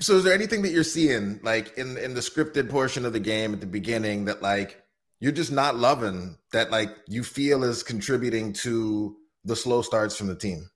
So, 0.00 0.14
is 0.14 0.24
there 0.24 0.32
anything 0.32 0.62
that 0.62 0.70
you're 0.70 0.82
seeing, 0.82 1.40
like 1.42 1.76
in 1.76 1.98
in 1.98 2.14
the 2.14 2.20
scripted 2.20 2.70
portion 2.70 3.04
of 3.04 3.12
the 3.12 3.20
game 3.20 3.52
at 3.52 3.60
the 3.60 3.66
beginning, 3.66 4.24
that 4.24 4.40
like 4.40 4.82
you're 5.20 5.30
just 5.30 5.52
not 5.52 5.76
loving 5.76 6.38
that, 6.52 6.70
like 6.70 6.88
you 7.06 7.22
feel 7.22 7.64
is 7.64 7.82
contributing 7.82 8.54
to 8.54 9.14
the 9.48 9.56
slow 9.56 9.82
starts 9.82 10.14
from 10.14 10.28
the 10.28 10.36
team? 10.36 10.68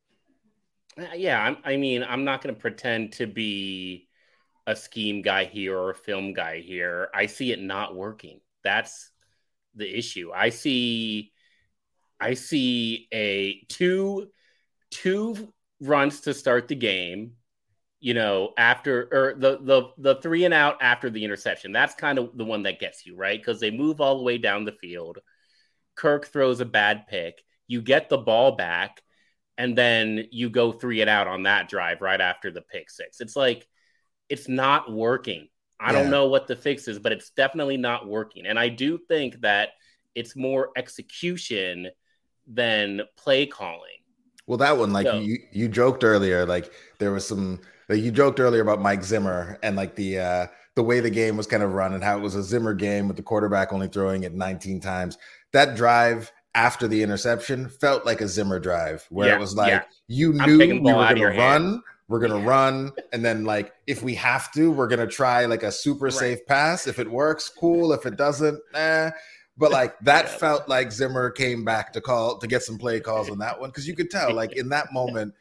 Uh, 0.99 1.05
yeah, 1.15 1.55
I 1.65 1.77
mean, 1.77 2.03
I'm 2.03 2.25
not 2.25 2.43
going 2.43 2.55
to 2.55 2.61
pretend 2.61 3.13
to 3.15 3.27
be 3.27 4.09
a 4.67 4.75
scheme 4.75 5.23
guy 5.23 5.45
here 5.45 5.79
or 5.79 5.91
a 5.91 5.95
film 5.95 6.33
guy 6.33 6.61
here. 6.61 7.09
I 7.15 7.27
see 7.27 7.53
it 7.53 7.61
not 7.61 7.95
working. 7.95 8.41
That's 8.65 9.11
the 9.75 9.97
issue. 9.97 10.31
I 10.35 10.51
see 10.51 11.33
I 12.21 12.35
see 12.35 13.09
a 13.13 13.65
two 13.69 14.29
two 14.91 15.53
runs 15.81 16.21
to 16.21 16.35
start 16.35 16.69
the 16.69 16.77
game, 16.77 17.33
you 18.01 18.15
know, 18.15 18.53
after 18.57 19.09
or 19.11 19.35
the 19.37 19.59
the 19.63 19.91
the 19.99 20.21
three 20.21 20.45
and 20.45 20.55
out 20.55 20.77
after 20.81 21.11
the 21.11 21.25
interception. 21.25 21.73
That's 21.73 21.95
kind 21.95 22.19
of 22.19 22.37
the 22.37 22.45
one 22.45 22.63
that 22.63 22.81
gets 22.81 23.05
you, 23.05 23.17
right? 23.17 23.43
Cuz 23.43 23.61
they 23.61 23.71
move 23.71 24.01
all 24.01 24.19
the 24.19 24.25
way 24.25 24.39
down 24.39 24.65
the 24.65 24.73
field. 24.73 25.19
Kirk 25.97 26.27
throws 26.27 26.61
a 26.61 26.65
bad 26.65 27.07
pick 27.09 27.43
you 27.67 27.83
get 27.83 28.09
the 28.09 28.19
ball 28.19 28.53
back, 28.57 29.03
and 29.59 29.77
then 29.77 30.27
you 30.31 30.51
go 30.51 30.73
three 30.73 31.01
and 31.01 31.11
out 31.11 31.29
on 31.29 31.45
that 31.45 31.69
drive 31.69 32.01
right 32.01 32.21
after 32.21 32.51
the 32.51 32.63
pick 32.63 32.91
six. 32.91 33.21
It's 33.21 33.37
like 33.37 33.67
it's 34.29 34.49
not 34.49 34.91
working. 34.91 35.49
I 35.79 35.93
yeah. 35.93 36.03
don't 36.03 36.11
know 36.11 36.29
what 36.29 36.47
the 36.47 36.57
fix 36.57 36.87
is, 36.89 36.99
but 36.99 37.13
it's 37.13 37.31
definitely 37.31 37.77
not 37.77 38.07
working. 38.07 38.47
And 38.47 38.59
I 38.59 38.69
do 38.69 38.99
think 39.09 39.41
that 39.41 39.71
it's 40.15 40.37
more 40.37 40.71
execution 40.77 41.89
than 42.47 43.03
play 43.17 43.47
calling. 43.47 43.91
Well, 44.47 44.59
that 44.59 44.77
one, 44.77 44.93
like 44.93 45.07
so, 45.07 45.19
you, 45.19 45.39
you 45.53 45.69
joked 45.69 46.05
earlier, 46.05 46.47
like 46.47 46.73
there 46.99 47.13
was 47.13 47.27
some 47.27 47.61
like 47.89 48.01
you 48.01 48.11
joked 48.11 48.41
earlier 48.41 48.63
about 48.63 48.81
Mike 48.81 49.05
Zimmer 49.05 49.59
and 49.63 49.77
like 49.77 49.95
the 49.95 50.19
uh 50.19 50.47
the 50.75 50.83
way 50.83 51.01
the 51.01 51.11
game 51.11 51.37
was 51.37 51.47
kind 51.47 51.63
of 51.63 51.75
run 51.75 51.93
and 51.93 52.03
how 52.03 52.17
it 52.17 52.23
was 52.23 52.35
a 52.35 52.43
Zimmer 52.43 52.75
game 52.75 53.07
with 53.07 53.17
the 53.17 53.23
quarterback 53.23 53.73
only 53.73 53.89
throwing 53.89 54.23
it 54.23 54.35
19 54.35 54.81
times. 54.81 55.19
That 55.53 55.77
drive 55.77 56.33
after 56.55 56.87
the 56.87 57.03
interception 57.03 57.69
felt 57.69 58.05
like 58.05 58.21
a 58.21 58.29
Zimmer 58.29 58.59
drive 58.59 59.07
where 59.11 59.29
yeah, 59.29 59.37
it 59.37 59.41
was 59.41 59.55
like 59.55 59.71
yeah. 59.71 59.83
you 60.07 60.33
knew 60.33 60.59
we 60.59 60.81
were 60.81 60.93
going 60.93 61.17
to 61.17 61.27
run, 61.27 61.37
hand. 61.37 61.81
we're 62.09 62.21
going 62.21 62.43
to 62.43 62.47
run, 62.47 62.93
and 63.13 63.25
then 63.25 63.45
like 63.45 63.73
if 63.87 64.03
we 64.03 64.15
have 64.17 64.53
to, 64.53 64.71
we're 64.71 64.89
going 64.89 65.01
to 65.01 65.07
try 65.07 65.47
like 65.47 65.63
a 65.63 65.73
super 65.73 66.07
right. 66.07 66.15
safe 66.15 66.47
pass. 66.47 66.87
If 66.87 66.99
it 66.99 67.11
works, 67.11 67.49
cool. 67.49 67.93
If 67.93 68.07
it 68.07 68.17
doesn't, 68.17 68.61
eh. 68.75 69.11
But 69.57 69.71
like 69.73 69.99
that 70.01 70.27
yeah. 70.27 70.37
felt 70.37 70.69
like 70.69 70.93
Zimmer 70.93 71.31
came 71.31 71.65
back 71.65 71.93
to 71.95 72.01
call 72.01 72.39
to 72.39 72.47
get 72.47 72.63
some 72.63 72.79
play 72.79 73.01
calls 73.01 73.31
on 73.31 73.39
that 73.39 73.59
one 73.59 73.71
because 73.71 73.89
you 73.89 73.97
could 73.97 74.11
tell 74.11 74.35
like 74.35 74.57
in 74.57 74.69
that 74.71 74.93
moment 74.93 75.35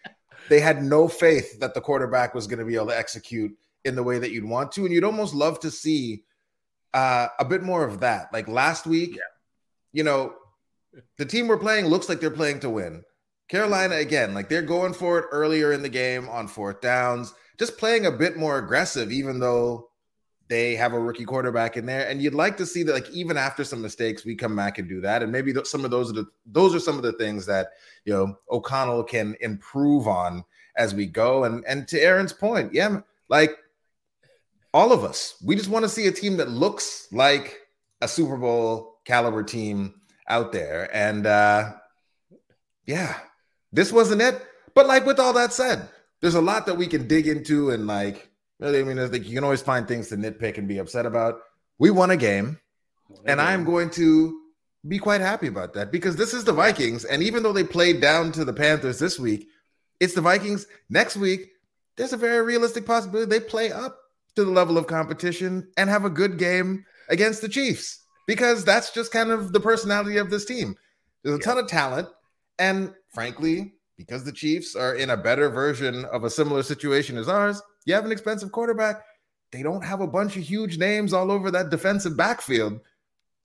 they 0.50 0.60
had 0.60 0.84
no 0.84 1.08
faith 1.08 1.60
that 1.60 1.74
the 1.74 1.82
quarterback 1.82 2.34
was 2.34 2.48
going 2.48 2.60
to 2.60 2.66
be 2.66 2.76
able 2.76 2.88
to 2.88 2.98
execute 2.98 3.52
in 3.84 3.96
the 3.96 4.04
way 4.04 4.20
that 4.20 4.32
you'd 4.32 4.46
want 4.46 4.72
to, 4.74 4.86
and 4.86 4.94
you'd 4.94 5.04
almost 5.04 5.34
love 5.34 5.60
to 5.60 5.72
see 5.72 6.24
uh, 6.94 7.28
a 7.40 7.46
bit 7.46 7.64
more 7.64 7.84
of 7.84 8.00
that. 8.00 8.32
Like 8.32 8.48
last 8.48 8.86
week, 8.86 9.18
you 9.92 10.04
know, 10.04 10.34
the 11.18 11.26
team 11.26 11.48
we're 11.48 11.58
playing 11.58 11.86
looks 11.86 12.10
like 12.10 12.20
they're 12.20 12.32
playing 12.32 12.60
to 12.62 12.70
win. 12.70 13.04
Carolina, 13.48 13.96
again, 13.96 14.34
like 14.34 14.50
they're 14.50 14.62
going 14.62 14.94
for 14.94 15.20
it 15.20 15.26
earlier 15.32 15.74
in 15.74 15.82
the 15.82 15.90
game 15.90 16.30
on 16.30 16.48
fourth 16.48 16.82
downs, 16.82 17.34
just 17.60 17.78
playing 17.78 18.06
a 18.06 18.12
bit 18.12 18.38
more 18.38 18.58
aggressive, 18.58 19.12
even 19.12 19.40
though 19.40 19.90
they 20.48 20.76
have 20.76 20.94
a 20.94 21.00
rookie 21.00 21.26
quarterback 21.26 21.78
in 21.78 21.86
there. 21.86 22.08
And 22.10 22.22
you'd 22.22 22.34
like 22.34 22.58
to 22.58 22.66
see 22.66 22.84
that, 22.84 22.94
like, 22.94 23.10
even 23.12 23.38
after 23.38 23.64
some 23.64 23.82
mistakes, 23.82 24.26
we 24.26 24.36
come 24.36 24.56
back 24.56 24.78
and 24.78 24.88
do 24.88 25.00
that. 25.02 25.24
And 25.24 25.32
maybe 25.32 25.54
th- 25.54 25.66
some 25.66 25.86
of 25.86 25.92
those 25.92 26.10
are 26.10 26.14
the 26.14 26.26
those 26.46 26.76
are 26.76 26.80
some 26.80 26.98
of 26.98 27.04
the 27.04 27.14
things 27.14 27.46
that 27.46 27.70
you 28.06 28.14
know 28.14 28.38
O'Connell 28.50 29.04
can 29.04 29.36
improve 29.42 30.08
on 30.08 30.44
as 30.76 30.94
we 30.94 31.06
go. 31.06 31.46
And 31.46 31.64
and 31.66 31.88
to 31.90 32.00
Aaron's 32.02 32.34
point, 32.34 32.74
yeah, 32.74 33.00
like 33.30 33.58
all 34.74 34.92
of 34.92 35.04
us, 35.04 35.36
we 35.46 35.56
just 35.56 35.70
want 35.70 35.84
to 35.84 35.90
see 35.90 36.08
a 36.08 36.12
team 36.12 36.38
that 36.38 36.50
looks 36.50 37.08
like 37.12 37.60
a 38.02 38.08
Super 38.08 38.38
Bowl 38.38 39.00
caliber 39.06 39.44
team 39.44 40.01
out 40.28 40.52
there. 40.52 40.90
And 40.96 41.26
uh 41.26 41.74
yeah, 42.86 43.18
this 43.72 43.92
wasn't 43.92 44.22
it. 44.22 44.42
But 44.74 44.88
like 44.88 45.06
with 45.06 45.20
all 45.20 45.34
that 45.34 45.54
said, 45.54 45.90
there's 46.22 46.36
a 46.36 46.42
lot 46.42 46.66
that 46.66 46.78
we 46.78 46.88
can 46.88 47.08
dig 47.08 47.28
into 47.28 47.72
and 47.72 47.88
like 47.88 48.32
really, 48.62 48.80
I 48.80 48.84
mean, 48.84 49.00
I 49.00 49.08
think 49.08 49.28
you 49.28 49.36
can 49.36 49.44
always 49.44 49.62
find 49.62 49.88
things 49.88 50.08
to 50.10 50.16
nitpick 50.16 50.58
and 50.58 50.68
be 50.68 50.78
upset 50.78 51.06
about. 51.06 51.42
We 51.80 51.90
won 51.90 52.12
a 52.12 52.18
game, 52.18 52.60
and 53.26 53.42
I 53.42 53.54
am 53.54 53.66
going 53.66 53.90
to 53.92 54.40
be 54.88 55.00
quite 55.00 55.22
happy 55.22 55.48
about 55.48 55.74
that 55.74 55.92
because 55.92 56.16
this 56.16 56.34
is 56.34 56.44
the 56.44 56.54
Vikings, 56.54 57.04
and 57.04 57.22
even 57.24 57.44
though 57.44 57.54
they 57.54 57.64
played 57.64 58.00
down 58.00 58.32
to 58.34 58.46
the 58.46 58.54
Panthers 58.54 59.00
this 59.00 59.20
week, 59.20 59.48
it's 60.00 60.14
the 60.14 60.22
Vikings. 60.22 60.68
Next 60.90 61.18
week, 61.18 61.50
there's 61.98 62.14
a 62.14 62.18
very 62.18 62.46
realistic 62.46 62.86
possibility 62.86 63.30
they 63.30 63.40
play 63.40 63.72
up 63.72 63.98
to 64.36 64.46
the 64.46 64.52
level 64.52 64.78
of 64.78 64.88
competition 64.88 65.68
and 65.76 65.90
have 65.90 66.06
a 66.06 66.10
good 66.10 66.38
game 66.38 66.86
against 67.10 67.42
the 67.42 67.50
Chiefs 67.50 68.01
because 68.28 68.64
that's 68.64 68.92
just 68.92 69.12
kind 69.12 69.32
of 69.32 69.54
the 69.54 69.60
personality 69.60 70.18
of 70.18 70.30
this 70.30 70.46
team. 70.46 70.76
There's 71.24 71.36
a 71.36 71.40
yeah. 71.40 71.46
ton 71.46 71.58
of 71.58 71.68
talent, 71.68 72.08
and 72.60 72.94
frankly, 73.14 73.74
because 73.98 74.24
the 74.24 74.32
Chiefs 74.32 74.76
are 74.76 74.96
in 74.96 75.12
a 75.12 75.18
better 75.18 75.50
version 75.50 76.06
of 76.06 76.24
a 76.24 76.30
similar 76.30 76.64
situation 76.64 77.18
as 77.18 77.30
ours, 77.30 77.62
you 77.86 77.94
have 77.94 78.06
an 78.06 78.12
expensive 78.12 78.52
quarterback. 78.52 79.04
They 79.52 79.64
don't 79.64 79.84
have 79.84 80.02
a 80.02 80.08
bunch 80.08 80.38
of 80.38 80.44
huge 80.44 80.78
names 80.78 81.14
all 81.14 81.32
over 81.32 81.52
that 81.52 81.70
defensive 81.70 82.16
backfield. 82.16 82.80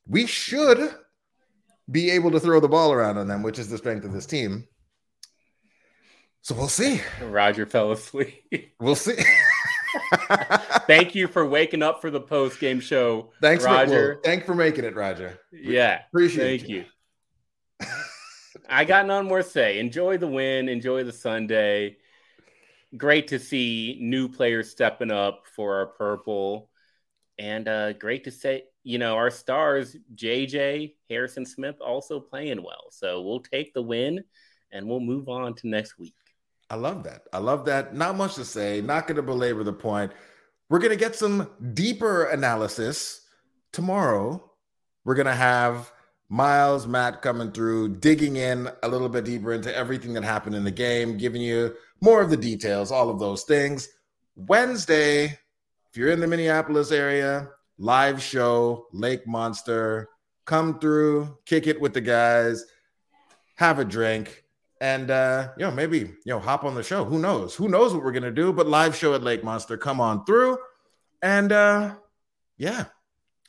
We 0.07 0.27
should 0.27 0.95
be 1.91 2.11
able 2.11 2.31
to 2.31 2.41
throw 2.41 2.61
the 2.61 2.69
ball 2.69 2.93
around 2.93 3.19
on 3.19 3.29
them, 3.29 3.43
which 3.43 3.59
is 3.59 3.69
the 3.69 3.79
strength 3.79 4.05
of 4.05 4.13
this 4.13 4.27
team. 4.27 4.67
So 6.43 6.55
we'll 6.55 6.69
see. 6.69 7.01
Roger 7.23 7.67
fell 7.67 7.91
asleep. 7.91 8.73
We'll 8.79 8.95
see. 8.95 9.17
Thank 10.87 11.15
you 11.15 11.27
for 11.27 11.47
waking 11.47 11.83
up 11.83 12.01
for 12.01 12.11
the 12.11 12.21
post 12.21 12.61
game 12.61 12.81
show. 12.81 13.33
Thanks, 13.41 13.65
Roger. 13.65 14.21
For, 14.23 14.31
well, 14.31 14.41
for 14.41 14.55
making 14.55 14.85
it, 14.85 14.95
Roger. 14.95 15.39
Yeah, 15.53 16.03
appreciate. 16.09 16.61
Thank 16.61 16.71
you. 16.71 16.85
you. 17.81 17.87
I 18.69 18.85
got 18.85 19.07
none 19.07 19.27
more 19.27 19.43
to 19.43 19.49
say. 19.49 19.79
Enjoy 19.79 20.19
the 20.19 20.27
win. 20.27 20.69
Enjoy 20.69 21.05
the 21.05 21.13
Sunday 21.13 21.97
great 22.97 23.29
to 23.29 23.39
see 23.39 23.99
new 24.01 24.29
players 24.29 24.71
stepping 24.71 25.11
up 25.11 25.45
for 25.55 25.77
our 25.77 25.87
purple. 25.87 26.71
And 27.39 27.69
uh, 27.69 27.93
great 27.95 28.25
to 28.25 28.31
say, 28.31 28.65
you 28.83 28.99
know, 28.99 29.17
our 29.17 29.31
stars, 29.31 29.97
JJ, 30.15 30.95
Harrison 31.11 31.45
Smith, 31.45 31.77
also 31.81 32.21
playing 32.21 32.63
well. 32.63 32.87
So 32.91 33.23
we'll 33.23 33.41
take 33.41 33.75
the 33.75 33.83
win 33.83 34.25
and 34.73 34.89
we'll 34.89 35.01
move 35.01 35.29
on 35.29 35.55
to 35.57 35.69
next 35.69 35.99
week. 35.99 36.15
I 36.69 36.75
love 36.75 37.05
that. 37.05 37.23
I 37.33 37.39
love 37.39 37.65
that. 37.67 37.95
Not 37.95 38.17
much 38.17 38.35
to 38.37 38.45
say. 38.45 38.81
Not 38.81 39.07
going 39.07 39.17
to 39.17 39.23
belabor 39.23 39.63
the 39.63 39.73
point. 39.73 40.13
We're 40.69 40.81
going 40.81 40.91
to 40.91 40.97
get 40.97 41.15
some 41.15 41.49
deeper 41.75 42.25
analysis 42.25 43.21
tomorrow. 43.73 44.51
We're 45.05 45.15
going 45.15 45.27
to 45.27 45.35
have 45.35 45.93
Myles, 46.29 46.89
Matt 46.89 47.23
coming 47.23 47.53
through, 47.53 47.97
digging 47.97 48.37
in 48.37 48.69
a 48.83 48.89
little 48.89 49.09
bit 49.09 49.25
deeper 49.25 49.53
into 49.53 49.75
everything 49.75 50.13
that 50.15 50.25
happened 50.25 50.57
in 50.57 50.65
the 50.65 50.73
game, 50.73 51.17
giving 51.17 51.41
you 51.41 51.75
more 52.01 52.21
of 52.21 52.31
the 52.31 52.37
details, 52.37 52.91
all 52.91 53.11
of 53.11 53.21
those 53.21 53.45
things. 53.45 53.89
Wednesday, 54.35 55.25
if 55.27 55.97
you're 55.97 56.11
in 56.11 56.19
the 56.19 56.27
Minneapolis 56.27 56.91
area, 56.91 57.49
live 57.79 58.21
show, 58.21 58.87
Lake 58.93 59.25
Monster, 59.27 60.09
come 60.47 60.81
through, 60.81 61.39
kick 61.45 61.69
it 61.69 61.81
with 61.81 61.95
the 61.95 62.01
guys, 62.01 62.65
have 63.55 63.79
a 63.79 63.85
drink, 63.85 64.43
and 64.81 65.11
uh, 65.11 65.49
you 65.59 65.65
know, 65.65 65.71
maybe 65.71 65.99
you 65.99 66.15
know, 66.27 66.39
hop 66.39 66.65
on 66.65 66.75
the 66.75 66.83
show. 66.83 67.05
Who 67.05 67.19
knows? 67.19 67.55
Who 67.55 67.69
knows 67.69 67.95
what 67.95 68.03
we're 68.03 68.13
gonna 68.13 68.31
do? 68.31 68.53
But 68.53 68.67
live 68.67 68.97
show 68.97 69.15
at 69.15 69.23
Lake 69.23 69.43
Monster, 69.45 69.77
come 69.77 70.01
on 70.01 70.25
through. 70.25 70.59
And 71.23 71.53
uh 71.53 71.95
yeah, 72.59 72.87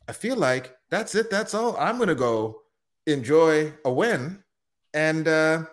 I 0.07 0.13
feel 0.13 0.35
like 0.35 0.75
that's 0.89 1.15
it. 1.15 1.29
That's 1.29 1.53
all. 1.53 1.75
I'm 1.77 1.97
gonna 1.97 2.15
go 2.15 2.61
enjoy 3.05 3.73
a 3.85 3.91
win 3.91 4.43
and 4.93 5.27
uh 5.27 5.63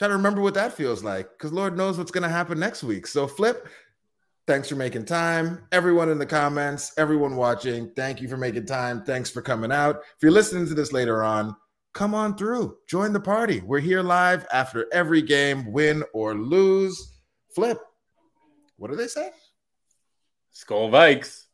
Try 0.00 0.08
to 0.08 0.14
remember 0.14 0.40
what 0.40 0.54
that 0.54 0.72
feels 0.72 1.04
like 1.04 1.28
because 1.36 1.52
Lord 1.52 1.76
knows 1.76 1.98
what's 1.98 2.10
to 2.10 2.26
happen 2.26 2.58
next 2.58 2.82
week. 2.82 3.06
So, 3.06 3.26
Flip, 3.26 3.68
thanks 4.46 4.66
for 4.66 4.74
making 4.74 5.04
time. 5.04 5.66
Everyone 5.72 6.08
in 6.08 6.18
the 6.18 6.24
comments, 6.24 6.94
everyone 6.96 7.36
watching, 7.36 7.90
thank 7.94 8.22
you 8.22 8.26
for 8.26 8.38
making 8.38 8.64
time. 8.64 9.04
Thanks 9.04 9.28
for 9.28 9.42
coming 9.42 9.70
out. 9.70 9.96
If 9.96 10.22
you're 10.22 10.32
listening 10.32 10.66
to 10.68 10.72
this 10.74 10.94
later 10.94 11.22
on, 11.22 11.54
come 11.92 12.14
on 12.14 12.36
through, 12.36 12.76
join 12.88 13.12
the 13.12 13.20
party. 13.20 13.60
We're 13.60 13.80
here 13.80 14.02
live 14.02 14.46
after 14.52 14.86
every 14.92 15.22
game, 15.22 15.72
win 15.72 16.04
or 16.12 16.34
lose. 16.34 17.14
Flip, 17.54 17.78
what 18.76 18.90
do 18.90 18.96
they 18.96 19.08
say? 19.08 19.30
Skol 20.54 20.90
Vikes. 20.90 21.46